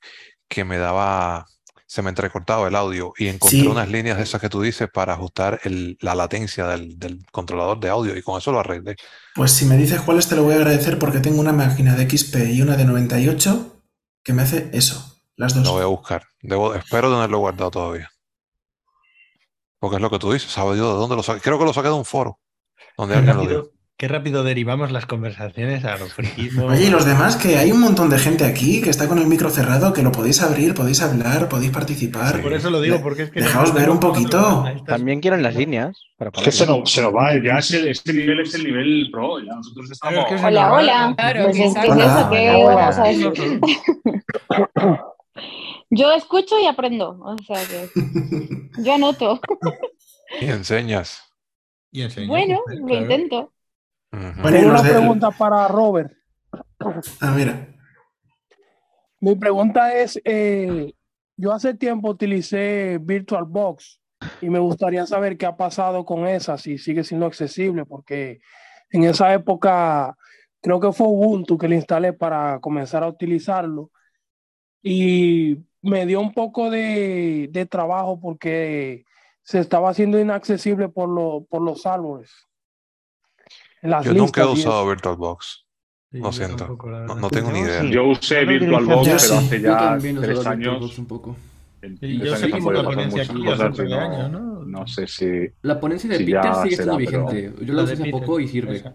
[0.49, 1.47] que me daba,
[1.87, 3.67] se me entrecortaba el audio y encontré Sí.
[3.67, 7.81] unas líneas de esas que tú dices para ajustar el- la latencia del, del controlador
[7.81, 8.95] de audio y con eso lo arreglé.
[9.35, 12.09] Pues si me dices cuáles te lo voy a agradecer porque tengo una máquina de
[12.09, 13.83] XP y una de 98
[14.23, 15.65] que me hace eso, las dos.
[15.65, 16.23] Lo voy a buscar.
[16.41, 18.11] Debo, espero tenerlo guardado todavía.
[19.81, 21.41] Porque es lo que tú dices, sabe Dios de dónde lo saqué.
[21.41, 22.39] Creo que lo saqué de un foro
[22.97, 23.71] donde alguien lo dijo.
[23.99, 26.67] Qué rápido derivamos las conversaciones a los friquismo.
[26.67, 29.27] Oye, y los demás, que hay un montón de gente aquí que está con el
[29.27, 32.41] micro cerrado, que lo podéis abrir, podéis hablar, podéis participar.
[32.41, 33.41] Por eso lo digo, porque es que.
[33.41, 34.65] Dejaos ver un poquito.
[34.87, 36.01] También quiero en las líneas.
[36.17, 39.41] Para Es que se nos, se nos va, ya ese nivel es el nivel pro,
[39.41, 40.27] ya nosotros estamos...
[40.45, 41.15] Hola, hola.
[41.17, 41.65] Claro, Pues que
[43.11, 43.25] es.
[45.91, 47.89] Yo escucho y aprendo, o sea que
[48.81, 49.41] yo anoto.
[50.41, 51.21] Y enseñas.
[51.91, 52.29] Y enseñas.
[52.29, 53.03] Bueno, lo claro.
[53.03, 53.53] intento.
[54.11, 56.13] Bueno, Tengo una pregunta para Robert.
[57.21, 57.69] Ah, mira.
[59.21, 60.95] Mi pregunta es, eh,
[61.37, 64.01] yo hace tiempo utilicé VirtualBox
[64.41, 68.41] y me gustaría saber qué ha pasado con esa, si sigue siendo accesible, porque
[68.91, 70.17] en esa época
[70.61, 73.91] creo que fue Ubuntu que le instalé para comenzar a utilizarlo
[74.83, 79.05] y me dio un poco de, de trabajo porque
[79.43, 82.31] se estaba haciendo inaccesible por, lo- por los árboles.
[83.83, 85.65] Las Yo nunca he usado VirtualBox.
[86.13, 86.77] Lo siento.
[87.07, 87.85] No, no tengo ni idea.
[87.85, 89.63] Yo usé VirtualBox, pero Yo hace sí.
[89.63, 90.99] ya tres años.
[90.99, 91.37] Un poco.
[91.83, 94.01] En Y yo han podido la ponencia aquí hace un cosas par y de no,
[94.01, 94.65] años, ¿no?
[94.65, 95.27] no sé si.
[95.63, 97.65] La ponencia de si Peter sigue será, siendo pero- vigente.
[97.65, 98.77] Yo La la de usé hace Peter, poco y sirve.
[98.77, 98.95] esa.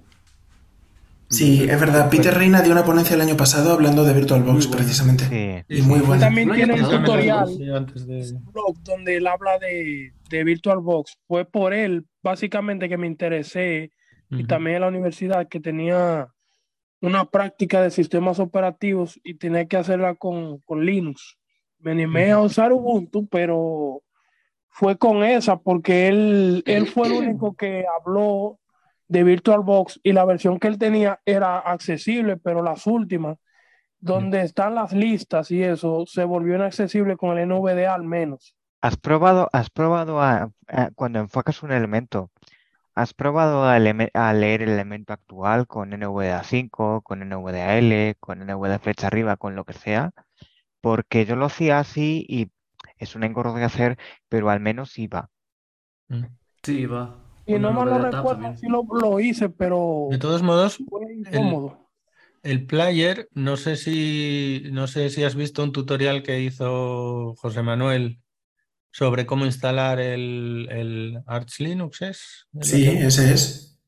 [1.29, 2.09] Sí, es verdad.
[2.11, 5.65] Peter Reina dio una ponencia el año pasado hablando de VirtualBox, precisamente.
[5.67, 6.25] Y muy buena.
[6.25, 11.17] también tiene un tutorial, sí, antes de- un blog donde él habla de, de VirtualBox.
[11.27, 13.91] Fue por él, básicamente, que me interesé
[14.39, 16.29] y también en la universidad que tenía
[17.01, 21.37] una práctica de sistemas operativos y tenía que hacerla con, con Linux.
[21.79, 24.01] Me animé a usar Ubuntu, pero
[24.69, 28.59] fue con esa porque él, él fue el único que habló
[29.07, 33.37] de VirtualBox y la versión que él tenía era accesible, pero las últimas,
[33.99, 38.55] donde están las listas y eso, se volvió inaccesible con el NVDA al menos.
[38.81, 42.31] ¿Has probado, has probado a, a- cuando enfocas un elemento,
[42.95, 48.79] has probado a, leer el elemento actual con NVDA 5, con NVDA L, con NVDA
[48.79, 50.11] flecha arriba, con lo que sea?
[50.81, 52.49] Porque yo lo hacía así y
[52.97, 53.97] es un engorro de hacer,
[54.29, 55.29] pero al menos iba.
[56.61, 57.17] Sí, va.
[57.45, 61.19] Y no me lo recuerdo si lo, lo hice, pero De todos modos, fue el,
[61.19, 61.89] incómodo.
[62.41, 67.63] el player, no sé si, no sé si has visto un tutorial que hizo José
[67.63, 68.22] Manuel
[68.93, 72.47] sobre cómo instalar el, el Arch Linux, ¿es?
[72.53, 73.07] ¿El Sí, otro?
[73.07, 73.79] ese es.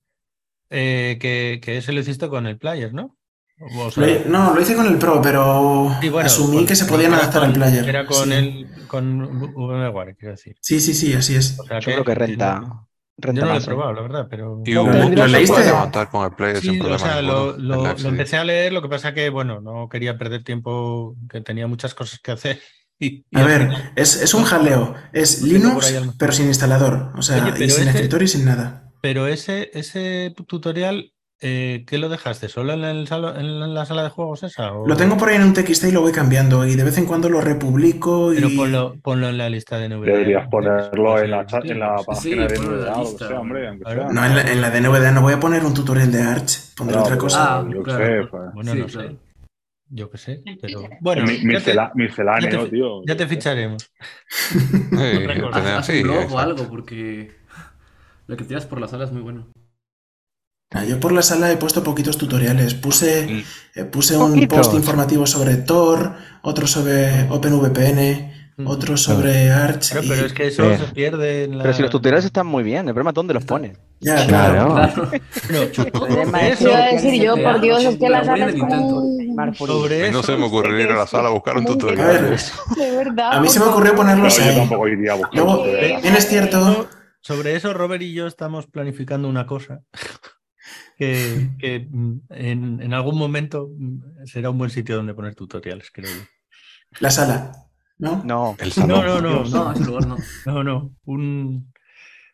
[0.72, 3.16] Eh, que, que ese lo hiciste con el player, ¿no?
[3.62, 6.66] O Lo sea, hi- no, lo hice con el Pro, pero sí, bueno, asumí con-
[6.66, 7.88] que se podían adaptar con- al player.
[7.88, 8.34] Era con Sí.
[8.34, 10.58] el con VMware, quiero decir.
[10.60, 11.58] Sí, sí, sí, así es.
[11.60, 12.86] O sea Yo creo que renta, yo
[13.18, 13.64] renta no lo he más.
[13.64, 13.68] ¿eh?
[13.68, 16.58] probado, la verdad, pero Y ¿Lo Ubuntu tendrías se que puede levantar con el player
[16.62, 17.46] sin Sí, o problema sea, ninguno.
[17.52, 21.16] lo, lo- lo empecé a leer, lo que pasa que, bueno, no quería perder tiempo,
[21.30, 22.60] que tenía muchas cosas que hacer.
[23.00, 24.96] Y, y A ver, final- es, es un jaleo.
[25.14, 27.12] Es Linux, pero sin instalador.
[27.18, 28.90] O sea, Oye, y pero sin ese- escritorio y sin nada.
[29.02, 32.48] Pero ese, ese tutorial, eh, ¿qué lo dejaste?
[32.48, 34.72] ¿Solo en, el salo- en la sala de juegos esa?
[34.72, 36.66] o- Lo tengo por ahí en un TXT y lo voy cambiando.
[36.66, 38.56] Y de vez en cuando lo republico Pero y.
[38.56, 40.14] ponlo, ponlo en la lista de NVDA.
[40.14, 43.78] Deberías ponerlo en la, en la Sí, página de en la NVDA o sea, hombre,
[43.86, 43.96] sea.
[44.12, 46.74] No, en la, en la de NVDA no voy a poner un tutorial de Arch.
[46.78, 47.58] Pondré No, otra pero- cosa.
[47.60, 48.06] Ah, yo qué claro.
[48.06, 48.54] sé, pues.
[48.54, 49.18] Bueno, Sí, no claro.
[49.88, 53.04] Yo qué sé, pero bueno, Mi- ya te, miscela- misceláneo, ya te- tío.
[53.06, 53.92] ya te ficharemos.
[55.54, 56.40] Haz sí, un blog o exacto.
[56.40, 57.36] algo, porque
[58.28, 59.48] lo que tiras por la sala es muy bueno.
[60.72, 62.74] Ah, Yo por la sala he puesto poquitos tutoriales.
[62.74, 63.46] Puse,
[63.76, 69.90] eh, puse un post informativo sobre Tor, otro sobre OpenVPN, otro sobre Arch.
[69.92, 71.64] Claro, y- pero es que eso Eh, se pierde en la...
[71.64, 73.78] Pero si los tutoriales están muy bien, el problema es dónde los pones.
[74.00, 74.76] Ya, claro.
[74.76, 75.10] Claro.
[75.48, 78.56] Bueno, Eso eso, iba a decir yo, por Dios, es que la sala es
[79.58, 82.02] sobre mí no eso, se me ocurriría ir a la sala a buscar un tutorial.
[82.10, 82.54] A ver, de eso.
[82.78, 83.34] De verdad.
[83.34, 84.58] A mí se me ocurrió ponerlos No, yo ahí.
[84.58, 86.02] tampoco iría a buscar Luego, tutoriales.
[86.02, 86.90] bien es cierto.
[87.22, 89.82] sobre eso Robert y yo estamos planificando una cosa
[90.98, 95.90] que, que, mm, en, en algún momento mm, será un buen sitio donde poner tutoriales,
[95.92, 96.24] creo yo.
[97.00, 97.65] La sala,
[97.98, 98.22] ¿no?
[98.26, 98.56] No.
[98.60, 99.06] El No, salón.
[99.06, 100.18] no, no, No, lugar no.
[100.46, 101.74] no, no, un,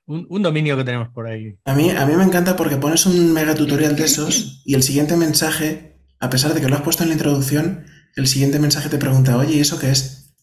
[0.05, 1.57] un, un dominio que tenemos por ahí.
[1.65, 4.83] A mí, a mí me encanta porque pones un mega tutorial de esos y el
[4.83, 8.89] siguiente mensaje, a pesar de que lo has puesto en la introducción, el siguiente mensaje
[8.89, 10.33] te pregunta, oye, ¿y eso qué es?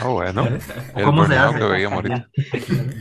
[0.00, 0.48] Ah, bueno.
[1.04, 1.58] ¿Cómo se hace?
[1.58, 2.24] que.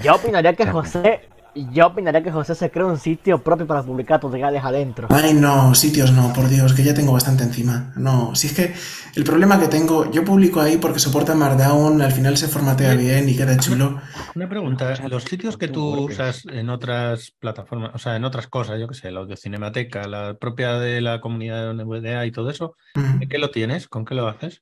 [0.04, 1.22] Yo opinaría que José,
[1.56, 5.08] yo opinaría que José se cree un sitio propio para publicar tutoriales adentro.
[5.10, 7.94] Ay, no, sitios no, por Dios, que ya tengo bastante encima.
[7.96, 8.74] No, si es que
[9.16, 13.30] el problema que tengo, yo publico ahí porque soporta Markdown, al final se formatea bien
[13.30, 14.00] y queda chulo.
[14.36, 18.80] Una pregunta, los sitios que tú usas en otras plataformas, o sea, en otras cosas,
[18.80, 22.76] yo qué sé, la Audiocinemateca, la propia de la comunidad de NVDA y todo eso,
[22.96, 23.20] Mm.
[23.20, 23.88] ¿de qué lo tienes?
[23.88, 24.62] ¿Con qué lo haces?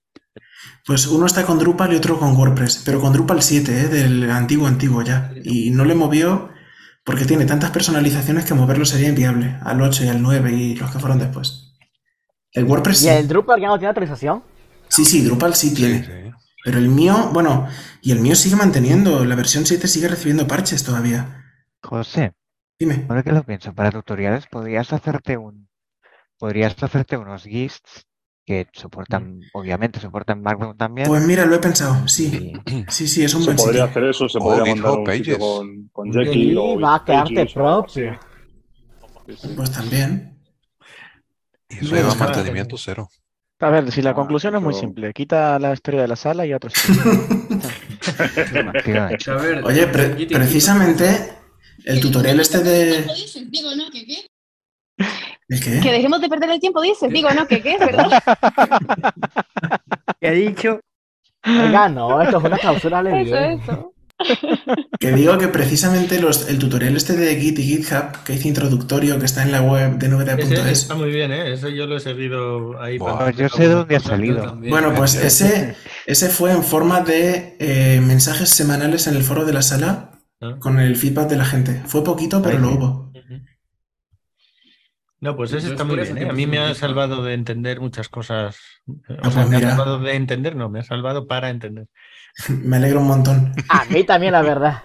[0.85, 3.87] Pues uno está con Drupal y otro con WordPress, pero con Drupal 7, ¿eh?
[3.87, 5.31] del antiguo antiguo ya.
[5.43, 6.49] Y no le movió
[7.03, 10.91] porque tiene tantas personalizaciones que moverlo sería inviable al 8 y al 9 y los
[10.91, 11.75] que fueron después.
[12.51, 13.09] El WordPress ¿Y sí.
[13.09, 14.43] el Drupal ya no tiene actualización?
[14.87, 16.33] Sí, sí, Drupal sí tiene.
[16.63, 17.67] Pero el mío, bueno,
[18.01, 21.43] y el mío sigue manteniendo, la versión 7 sigue recibiendo parches todavía.
[21.81, 22.33] José,
[22.79, 23.05] Dime.
[23.09, 25.67] ahora que lo pienso, para tutoriales podrías hacerte un,
[26.37, 28.05] podrías hacerte unos GISTs
[28.45, 31.07] que soportan, obviamente soportan Markdown también.
[31.07, 32.53] Pues mira, lo he pensado, sí.
[32.89, 33.89] Sí, sí, es un Se buen podría sitio.
[33.91, 37.05] hacer eso, se O podría mandar un sitio con, con Sí, Jekyll o va a
[37.05, 38.19] quedarte propio.
[39.55, 40.37] Pues también.
[41.69, 43.09] Y eso lleva mantenimiento cero.
[43.59, 45.13] A ver, si la Ah, conclusión es muy simple.
[45.13, 46.51] Quita la historia de la sala y.
[46.53, 46.57] A
[49.37, 51.33] ver, Oye, pre- precisamente
[51.85, 53.05] el tutorial este de...
[53.49, 53.89] Digo, ¿no?
[53.91, 54.27] ¿Qué qué?
[55.53, 55.79] ¿El qué?
[55.79, 57.09] Que dejemos de perder el tiempo, dices.
[57.11, 57.45] Digo, ¿no?
[57.47, 57.77] ¿Qué qué?
[57.77, 58.09] ¿Verdad?
[60.19, 60.79] ¿Qué he dicho?
[61.45, 63.53] Oiga, no, esto es una clausura Eso, libre.
[63.55, 63.89] eso.
[64.99, 69.19] Que digo que precisamente los, el tutorial este de Git y GitHub, que hice introductorio,
[69.19, 70.51] que está en la web de nvda.es.
[70.71, 71.51] está muy bien, ¿eh?
[71.51, 72.97] Eso yo lo he seguido ahí.
[72.99, 74.43] Para- yo sé dónde ha salido.
[74.43, 74.71] también.
[74.71, 79.53] Bueno, pues ese, ese fue en forma de eh, mensajes semanales en el foro de
[79.53, 80.11] la sala
[80.41, 80.55] Ah.
[80.59, 81.81] con el feedback de la gente.
[81.85, 83.12] Fue poquito, pero lo hubo.
[85.23, 86.29] No, pues ese está es muy bien, ¿eh?
[86.29, 88.57] A mí me ha salvado de entender muchas cosas.
[89.23, 91.87] O sea, me ha salvado de entender, no, me ha salvado para entender.
[92.49, 93.53] Me alegro un montón.
[93.69, 94.83] A mí también, la verdad.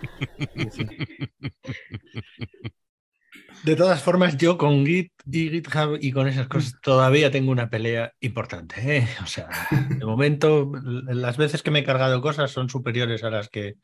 [3.65, 7.69] De todas formas, yo con Git y GitHub y con esas cosas todavía tengo una
[7.69, 8.99] pelea importante.
[8.99, 9.09] ¿eh?
[9.25, 9.49] O sea,
[9.89, 10.71] de momento,
[11.07, 13.75] las veces que me he cargado cosas son superiores a las que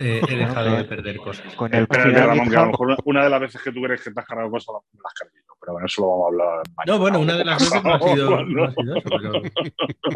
[0.00, 1.54] eh, he dejado de perder cosas.
[1.54, 4.02] Con el final Ramón, que a lo mejor una de las veces que tú crees
[4.02, 6.66] que te has cargado cosas me las cargué pero bueno, eso lo vamos a hablar
[6.76, 6.84] mañana.
[6.84, 8.48] No, bueno, una de las veces no ha sido, Bueno.
[8.50, 9.48] no ha sido eso, pero,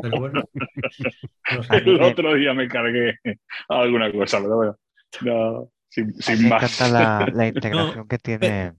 [0.00, 0.42] pero bueno.
[1.70, 3.14] El me- otro día me cargué
[3.68, 4.76] alguna cosa, pero bueno,
[5.20, 6.66] no, sin, sin me más.
[6.68, 8.74] encanta la, la integración que tiene,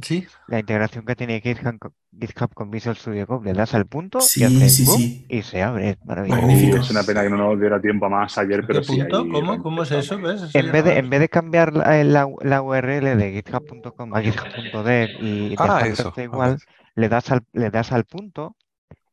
[0.00, 3.44] Sí, la integración que tiene GitHub, con- GitHub con Visual Studio Code.
[3.44, 5.26] Le das al punto y Sí, hace sí, boom sí.
[5.28, 5.90] y se abre.
[5.90, 6.40] Es maravilloso.
[6.40, 6.76] Magnífico.
[6.78, 8.96] Es una pena que no nos diera tiempo a más ayer, ¿qué pero sí.
[8.98, 9.18] punto?
[9.22, 9.62] ahí ¿Cómo?
[9.62, 10.18] ¿Cómo es eso?
[10.18, 10.42] ¿Ves?
[10.42, 14.14] Eso En vez, de, no- en vez de cambiar la, la- la URL de github.com
[14.14, 16.58] a github.dev y Ah, dejar eso, igual,
[16.94, 18.56] le das al, le das al punto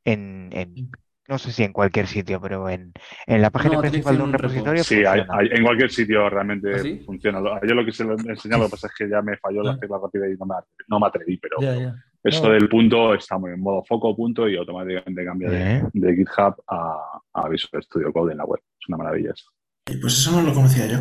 [0.05, 0.91] en, en-
[1.29, 2.91] no sé si en cualquier sitio, pero en,
[3.27, 4.47] en la página No, principal de un un repo.
[4.47, 7.01] repositorio Sí, hay- en cualquier sitio realmente ¿Ah, sí?
[7.05, 7.39] funciona.
[7.61, 9.61] Ayer lo que se lo he enseñado, lo que pasa es que ya me falló
[9.63, 9.73] de Ah.
[9.73, 10.55] hacerla rápida y no me,
[10.87, 11.95] no me atreví, pero Ya, ya.
[12.23, 12.53] esto No.
[12.55, 15.83] del punto está muy en modo foco punto y automáticamente cambia de, Eh.
[15.93, 18.59] de GitHub a, a Visual Studio Code en la web.
[18.81, 19.45] Es una maravilla eso.
[19.85, 20.97] Pues eso no lo conocía yo.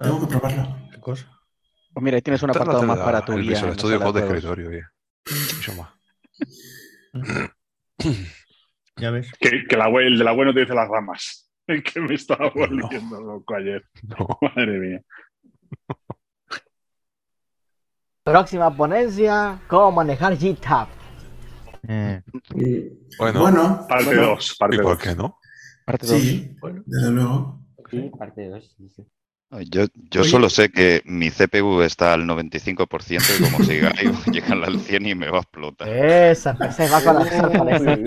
[0.00, 0.76] Tengo que probarlo.
[0.92, 1.26] ¿Qué cosa?
[1.92, 3.50] Pues mira, ahí tienes un la apartado más para tu el guía.
[3.52, 4.70] Visual la Studio Code de escritorio.
[5.56, 5.88] Mucho más.
[9.00, 9.30] Ya ves.
[9.40, 11.50] Que, que la web, el de la web no te dice las ramas.
[11.66, 13.82] que me estaba volviendo loco ayer.
[14.02, 14.38] No.
[14.42, 15.00] Madre mía.
[18.24, 20.86] Próxima ponencia, cómo manejar GitHub.
[21.88, 22.22] Eh,
[23.18, 25.02] Bueno, Bueno, Parte bueno, 2, parte ¿y por 2.
[25.02, 25.38] qué no?
[25.86, 26.20] Parte dos.
[26.20, 26.82] sí, Bueno.
[26.84, 27.60] desde luego.
[27.90, 28.74] Sí, parte 2.
[28.76, 29.06] Sí, sí.
[29.50, 30.30] Yo, yo Oye.
[30.30, 35.06] solo sé que mi CPU está al 95% y como siga ahí, llegan al 100
[35.06, 35.88] y me va a explotar.
[35.88, 37.98] Esa, se va con la sorpresa.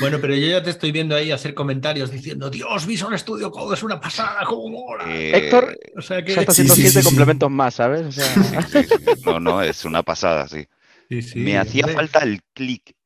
[0.00, 3.74] Bueno, pero yo ya te estoy viendo ahí hacer comentarios diciendo, Dios, Visual Studio Code
[3.76, 5.04] es una pasada, cómo mola.
[5.06, 6.34] Eh, Héctor, O sea que...
[6.34, 7.04] ya está Sí, haciendo sí, siete sí, sí.
[7.04, 8.02] complementos más, ¿sabes?
[8.02, 8.24] O sea,
[8.66, 9.22] sí, sí, sí.
[9.24, 10.66] No, no, es una pasada, sí.
[11.08, 12.96] Sí, sí, Me hacía falta el clic,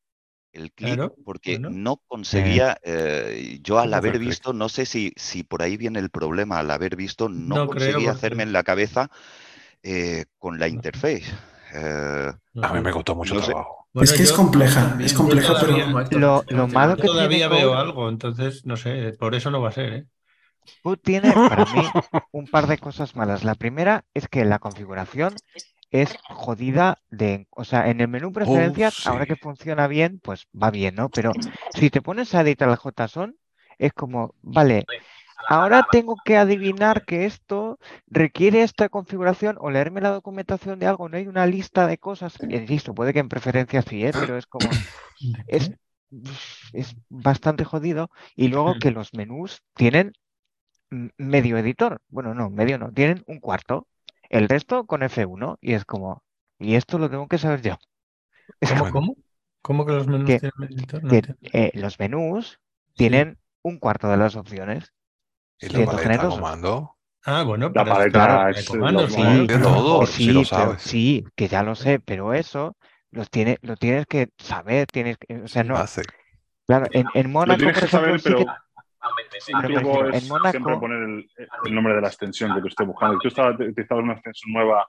[0.53, 1.69] el Claro, porque bueno.
[1.69, 5.77] no conseguía, eh, yo al ¿Cómo fue haber visto, no sé si, si por ahí
[5.77, 9.09] viene el problema, al haber visto, no, conseguía hacerme en la cabeza
[9.83, 11.23] eh, con la interface.
[11.73, 12.31] Eh,
[12.61, 13.87] A mí me costó mucho No trabajo.
[13.93, 17.47] Bueno, es que es compleja, también, es compleja, todavía- pero Lo- malo Yo que todavía
[17.47, 20.05] tiene veo algo, entonces, no sé, por eso no va a ser, ¿eh?
[21.03, 21.81] Tiene para mí
[22.31, 23.43] un par de cosas malas.
[23.43, 25.35] La primera es que la configuración
[25.91, 29.29] es jodida de, o sea, en el menú preferencias, ahora sí.
[29.29, 31.09] que funciona bien, pues va bien, ¿no?
[31.09, 31.31] Pero
[31.73, 33.35] si te pones a editar el JSON,
[33.77, 34.85] es como, vale,
[35.47, 41.09] ahora tengo que adivinar que esto requiere esta configuración o leerme la documentación de algo,
[41.09, 44.11] no hay una lista de cosas, insisto, puede que en preferencias sí, ¿eh?
[44.13, 44.69] Pero es como,
[45.47, 45.71] es,
[46.73, 48.09] es bastante jodido.
[48.35, 50.13] Y luego que los menús tienen
[50.89, 52.01] medio editor.
[52.09, 53.87] Bueno, no, medio no, tienen un cuarto.
[54.29, 56.23] El resto con F1 y es como,
[56.59, 57.77] y esto lo tengo que saber yo.
[58.61, 59.15] Es ¿Cómo, como cómo?
[59.61, 61.03] ¿Cómo que los menús que, tienen editor?
[61.03, 61.21] No que,
[61.53, 62.59] eh, los menús
[62.95, 64.93] tienen un cuarto de las opciones.
[65.59, 66.95] ¿Y la paleta comando?
[67.25, 69.47] Ah, bueno, La paleta la es sí.
[69.47, 72.77] De todo, Sí, si lo pero- sí, que ya lo sé, pero eso
[73.11, 75.83] los tiene, lo tienes que saber, tienes que, o sea, no,
[76.65, 78.45] claro, en, en Mónaco, por ejemplo, saber, sí que,
[79.61, 81.29] pero El truco es siempre poner el,
[81.65, 83.15] el, nombre de la extensión que tú estés buscando.
[83.15, 84.87] Si tú estás utilizando una extensión nueva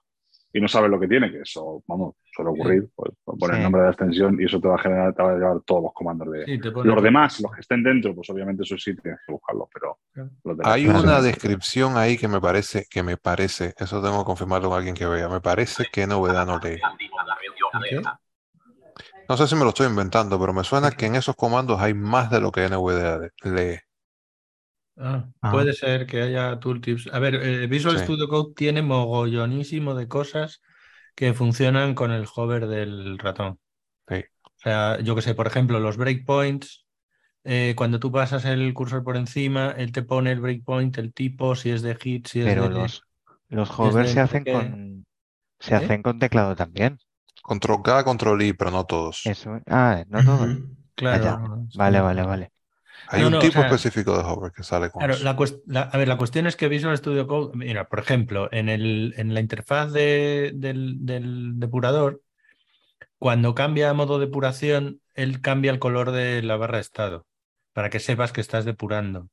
[0.53, 3.62] y no sabes lo que tiene, que eso, vamos, suele ocurrir, pues, pues poner el
[3.62, 5.85] nombre de la extensión y eso te va a generar, te va a llevar todos
[5.85, 9.32] los comandos de los demás, los que estén dentro, pues obviamente eso sí tienes que
[9.32, 9.99] buscarlos, pero
[10.64, 14.78] hay una descripción ahí que me parece, que me parece, eso tengo que confirmarlo con
[14.78, 16.80] alguien que vea, me parece que novedad no lee.
[19.28, 21.95] No sé si me lo estoy inventando, pero me suena que en esos comandos hay
[21.95, 23.78] más de lo que NVDA lee.
[25.01, 27.09] Ah, puede ser que haya tooltips.
[27.12, 30.61] A ver, eh, Visual Studio Code tiene mogollonísimo de cosas
[31.14, 33.59] que funcionan con el hover del ratón.
[34.09, 34.24] Sí.
[34.44, 36.86] O sea, yo que sé, por ejemplo, los breakpoints,
[37.44, 41.57] eh, cuando tú pasas el cursor por encima, él te pone el breakpoint, el tipo,
[41.57, 42.70] si es de hit, si es Pero de.
[42.70, 43.03] los,
[43.48, 45.07] los hovers se hacen con
[45.61, 45.76] se ¿Eh?
[45.76, 46.98] hacen con teclado también.
[47.42, 49.22] Control K, control I, pero no todos.
[49.24, 50.59] Eso, ah, no todos.
[50.94, 51.68] Claro.
[51.74, 52.53] Vale, vale, vale.
[53.09, 55.16] Hay un tipo específico de hover que sale con claro,
[55.66, 59.14] La, a ver, la cuestión es que Visual Studio Code, mira, por ejemplo, en, el,
[59.16, 62.22] en la interfaz de, del, del, depurador,
[63.18, 67.26] cuando cambia a modo depuración, él cambia el color de la barra de estado
[67.72, 69.28] para que sepas que estás depurando.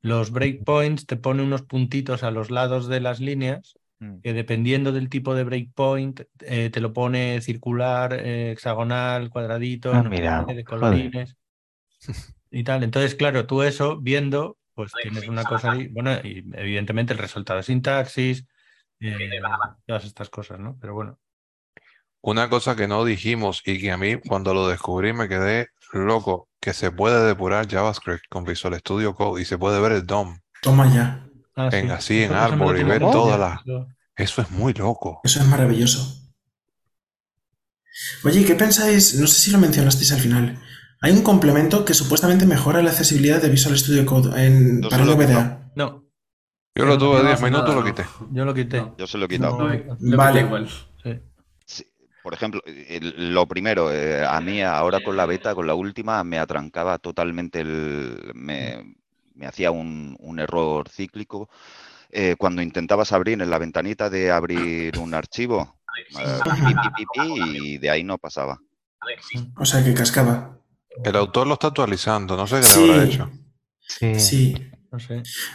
[0.00, 4.20] Los breakpoints te pone unos puntitos a los lados de las líneas mm.
[4.20, 10.02] que dependiendo del tipo de breakpoint eh, te lo pone circular, eh, hexagonal, cuadradito, ah,
[10.02, 11.36] mira, de colorines
[12.52, 12.82] y tal.
[12.84, 17.58] Entonces, claro, tú eso viendo, pues tienes una cosa ahí, bueno, y evidentemente el resultado
[17.58, 18.44] de sintaxis,
[19.00, 19.40] eh,
[19.86, 20.76] todas estas cosas, ¿no?
[20.80, 21.18] Pero bueno.
[22.20, 26.48] Una cosa que no dijimos y que a mí cuando lo descubrí me quedé loco,
[26.60, 30.38] que se puede depurar JavaScript con Visual Studio Code y se puede ver el DOM.
[30.62, 31.26] Toma ya.
[31.56, 33.60] Ah, en así, en árbol y ver todas las...
[34.16, 35.20] Eso es muy loco.
[35.24, 36.22] Eso es maravilloso.
[38.24, 39.18] Oye, ¿qué pensáis?
[39.18, 40.62] No sé si lo mencionasteis al final.
[41.02, 45.72] Hay un complemento que supuestamente mejora la accesibilidad de Visual Studio Code en, para VBA.
[45.74, 46.04] No.
[46.76, 48.04] Yo lo tuve 10 minutos, lo quité.
[48.30, 48.84] Yo lo quité.
[48.96, 49.58] Yo se lo he quitado.
[49.98, 50.40] vale.
[50.42, 50.68] Igual.
[52.22, 52.62] Por ejemplo,
[53.00, 57.60] lo primero, eh, a mí ahora con la beta, con la última, me atrancaba totalmente
[57.60, 58.30] el.
[58.34, 58.94] Me,
[59.44, 61.50] hacía un, error cíclico.
[62.10, 65.74] Eh, cuando intentabas abrir en la ventanita de abrir un archivo,
[66.20, 66.38] eh,
[67.26, 68.60] y de ahí no pasaba.
[69.56, 70.61] O sea que cascaba.
[71.04, 73.30] El autor lo está actualizando, no sé qué le habrá hecho.
[74.18, 74.54] Sí.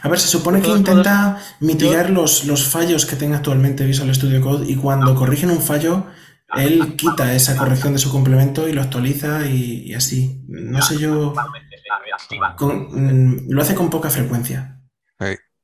[0.02, 4.42] A ver, se supone que intenta mitigar los, los fallos que tenga actualmente Visual Studio
[4.42, 6.08] Code y cuando corrigen un fallo,
[6.56, 10.44] él quita esa corrección de su complemento y lo actualiza y, así.
[10.48, 11.34] No sé yo.
[12.60, 14.82] Mm, lo hace con poca frecuencia.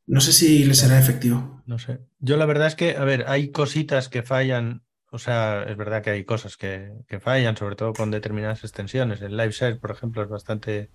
[0.05, 1.63] No sé si le será efectivo.
[1.65, 1.99] No sé.
[2.19, 4.83] Yo la verdad es que, a ver, hay cositas que fallan
[5.13, 6.91] o sea, es verdad que hay cosas que,
[7.21, 9.21] fallan, sobre todo con determinadas extensiones.
[9.21, 10.89] El live share, por ejemplo, es bastante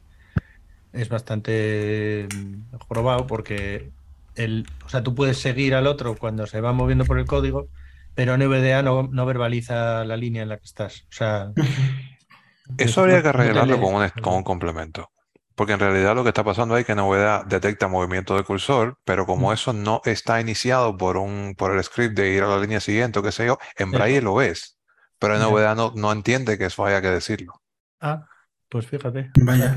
[0.92, 3.92] es bastante mm, jorobado porque
[4.34, 7.68] el, o sea, tú puedes seguir al otro cuando se va moviendo por el código,
[8.16, 11.02] pero NVDA no, no verbaliza la línea en la que estás.
[11.02, 11.52] O sea,
[12.76, 15.12] eso habría que arreglarlo con un, con un complemento.
[15.58, 19.26] Porque en realidad lo que está pasando es que Novedad detecta movimiento de cursor, pero
[19.26, 22.78] como eso no está iniciado por un por el script de ir a la línea
[22.78, 24.78] siguiente o qué sé yo, en Braille lo ves.
[25.18, 27.60] Pero en Novedad no, no entiende que eso haya que decirlo.
[28.00, 28.24] Ah,
[28.68, 29.32] pues fíjate.
[29.42, 29.76] Vaya.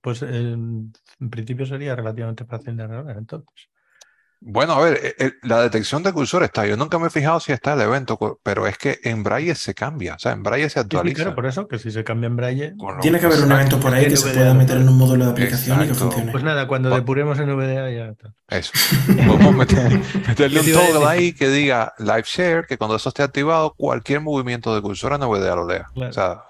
[0.00, 0.92] Pues en
[1.30, 3.68] principio sería relativamente fácil de arreglar entonces.
[4.44, 6.66] Bueno, a ver, eh, eh, la detección de cursor está.
[6.66, 9.72] Yo nunca me he fijado si está el evento, pero es que en Braille se
[9.72, 11.24] cambia, o sea, en Braille se actualiza.
[11.24, 12.74] Sí, por eso, que si se cambia en Braille.
[13.00, 15.30] Tiene que haber un evento por ahí que se pueda meter en un módulo de
[15.30, 16.32] aplicación y que funcione.
[16.32, 18.34] Pues nada, cuando depuremos en VDA ya está.
[18.48, 18.72] Eso.
[19.06, 24.22] Podemos meterle un toggle ahí que diga live share, que cuando eso esté activado, cualquier
[24.22, 25.86] movimiento de cursor en VDA lo lea.
[25.94, 26.42] O sea,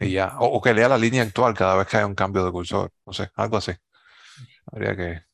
[0.00, 0.36] y ya.
[0.38, 2.90] O, que lea la línea actual cada vez que haya un cambio de cursor.
[3.04, 3.72] No sé, algo así.
[4.72, 5.27] Habría que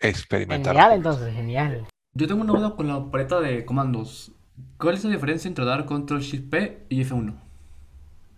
[0.00, 0.74] experimentar.
[0.74, 1.86] Genial, entonces, genial.
[2.14, 4.32] Yo tengo una duda con la paleta de comandos.
[4.78, 7.34] ¿Cuál es la diferencia entre dar control shift P y F1?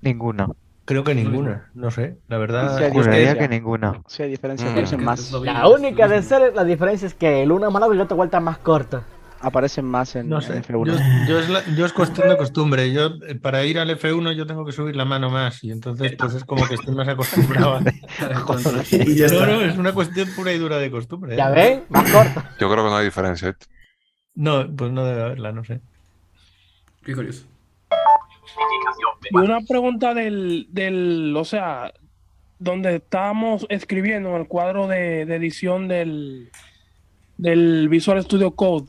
[0.01, 0.49] Ninguna.
[0.85, 2.93] Creo que ninguna, no sé, la verdad.
[2.93, 4.03] Juraría que ninguna.
[4.07, 5.03] Sí, hay diferencia, mm.
[5.03, 5.33] más.
[5.33, 8.03] La única de ser la diferencia es que el uno es más largo y el
[8.03, 9.05] otro vuelta más corta
[9.45, 11.27] aparecen más en, no sé, F1.
[11.77, 12.93] Yo, es cuestión de costumbre.
[12.93, 16.15] Yo eh, para ir al F1 yo tengo que subir la mano más y entonces
[16.19, 17.81] pues es como que estoy más acostumbrado.
[18.91, 21.37] y ya no, no, es una cuestión pura y dura de costumbre.
[21.37, 21.55] ¿Ya ¿eh?
[21.55, 21.85] ven?
[21.91, 22.51] Más corta.
[22.59, 23.51] Yo creo que no hay diferencia.
[23.51, 23.55] ¿eh?
[24.35, 25.81] No, pues no debe haberla, no sé.
[27.05, 27.47] Qué curioso.
[29.31, 31.93] Y una pregunta del, del, o sea,
[32.59, 36.51] donde estábamos escribiendo en el cuadro de, de edición del,
[37.37, 38.87] del Visual Studio Code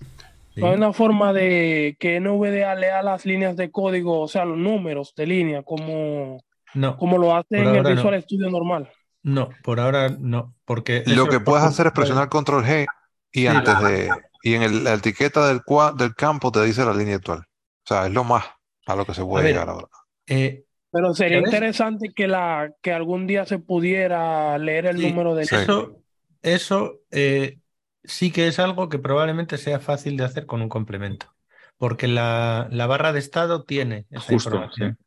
[0.62, 4.58] no hay una forma de que NVDA lea las líneas de código, o sea, los
[4.58, 6.40] números de línea, como,
[6.74, 8.92] no, como lo hace en el Visual Studio normal.
[9.24, 12.86] No, por ahora no, porque Lo que es puedes hacer es presionar control G
[13.32, 13.54] y Sí.
[13.58, 14.12] antes de
[14.44, 15.62] y en el- la etiqueta del,
[15.98, 17.40] del campo te dice la línea actual.
[17.40, 18.46] O sea, es lo más
[18.86, 19.88] a lo que se A puede ver, llegar ahora.
[20.28, 25.36] eh, Pero sería interesante que la que algún día se pudiera leer el Sí, número
[25.36, 26.02] de Eso,
[26.42, 27.60] eso eh,
[28.08, 31.36] sí que es algo que probablemente sea fácil de hacer con un complemento,
[31.78, 34.98] porque la, la barra de estado tiene esa Justo, información.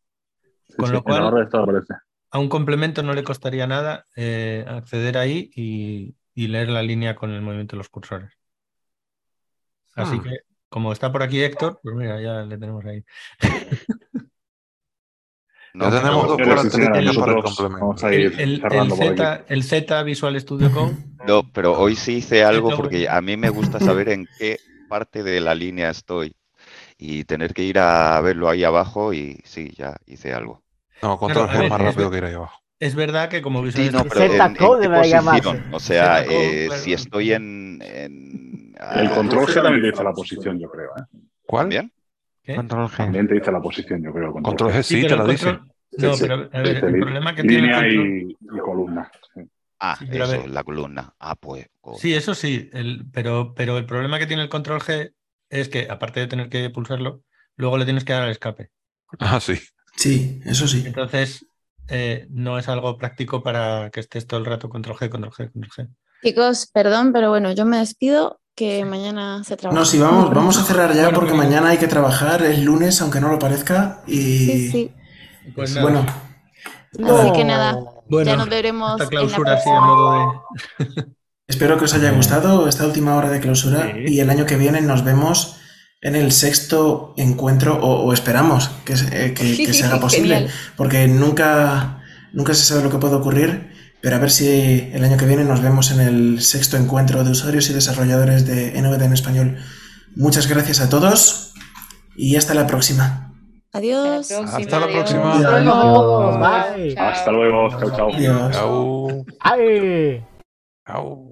[0.69, 1.95] Sí, Con sí, lo la cual, barra de estado aparece.
[2.31, 7.15] a un complemento no le costaría nada eh, acceder ahí y, y leer la línea
[7.17, 8.33] con el movimiento de los cursores.
[9.95, 10.23] Así Hmm.
[10.23, 10.31] que,
[10.69, 13.05] como está por aquí Héctor, pues mira, ya le tenemos ahí.
[15.81, 17.87] Ya tenemos dos características para el complemento.
[17.87, 18.93] Vamos a ir El.
[18.93, 20.95] Z, el Z Visual Studio Code
[21.27, 24.59] No, pero hoy sí hice algo porque a mí me gusta saber en qué
[24.89, 26.35] parte de la línea estoy
[26.99, 30.63] y tener que ir a verlo ahí abajo y sí, ya hice algo.
[31.03, 32.59] No, Claro, control G es más rápido que ir ahí abajo.
[32.81, 35.65] Es verdad que como Visual Sí, no, pero Code- en, en qué posición.
[35.73, 36.83] O sea, eh, claro.
[36.83, 37.83] si estoy en...
[37.83, 40.91] en- El control G también dice la posición, yo creo.
[40.97, 41.03] ¿eh?
[41.47, 41.65] ¿Cuál?
[41.65, 41.93] ¿También?
[42.49, 42.57] ¿Qué?
[42.57, 42.97] Control G.
[42.97, 44.33] También te dice la posición, yo creo.
[44.33, 45.53] Control, Control G sí, te pero la dice.
[45.53, 46.23] No, Sí, sí.
[46.23, 48.09] pero a ver, Dice el problema que tiene línea control...
[48.09, 49.11] y, y columna.
[49.35, 49.41] sí.
[49.81, 50.51] Ah, Sí, eso, ver.
[50.51, 51.15] la columna.
[51.21, 51.67] Ah, pues...
[51.99, 55.13] Sí, eso sí, el- pero, pero el problema que tiene el control G
[55.51, 57.23] es que, aparte de tener que pulsarlo,
[57.57, 58.71] luego le tienes que dar al escape.
[59.19, 59.59] Ah, sí.
[59.97, 60.85] Sí, eso sí.
[60.87, 61.47] Entonces,
[61.89, 65.53] eh, no es algo práctico para que estés todo el rato control G, control G,
[65.53, 65.89] control G.
[66.23, 69.79] Chicos, perdón, pero bueno, yo me despido, que mañana se trabaja.
[69.79, 73.01] No, sí, vamos, vamos a cerrar ya porque pues- mañana hay que trabajar, es lunes,
[73.01, 74.03] aunque no lo parezca.
[74.07, 74.93] Y Sí, sí.
[75.55, 75.83] Pues nada.
[75.83, 76.07] bueno,
[77.21, 77.79] Así que nada,
[78.09, 79.87] Bueno, ya nos veremos esta en la clausura así a próxima.
[79.87, 80.45] modo
[80.79, 81.05] de...
[81.47, 84.13] espero que os haya gustado esta última hora de clausura Sí.
[84.15, 85.57] y el año que viene nos vemos
[86.01, 90.35] en el sexto encuentro, o, o esperamos que, se- eh, que- que se haga posible,
[90.35, 90.53] Genial.
[90.77, 92.03] porque nunca,
[92.33, 93.71] nunca se sabe lo que puede ocurrir,
[94.01, 97.31] pero a ver si el año que viene nos vemos en el sexto encuentro de
[97.31, 99.57] usuarios y desarrolladores de NVD en español.
[100.17, 101.55] Muchas gracias a todos
[102.17, 103.35] y hasta la próxima.
[103.73, 104.31] Adiós.
[104.31, 105.35] Hasta la próxima.
[105.35, 106.45] Hasta luego.
[106.99, 107.69] Hasta luego.
[107.71, 108.15] Chao, chao.
[108.15, 108.53] Adiós.
[108.53, 109.25] Chao.
[109.41, 110.25] Ay.
[110.87, 111.28] Chao.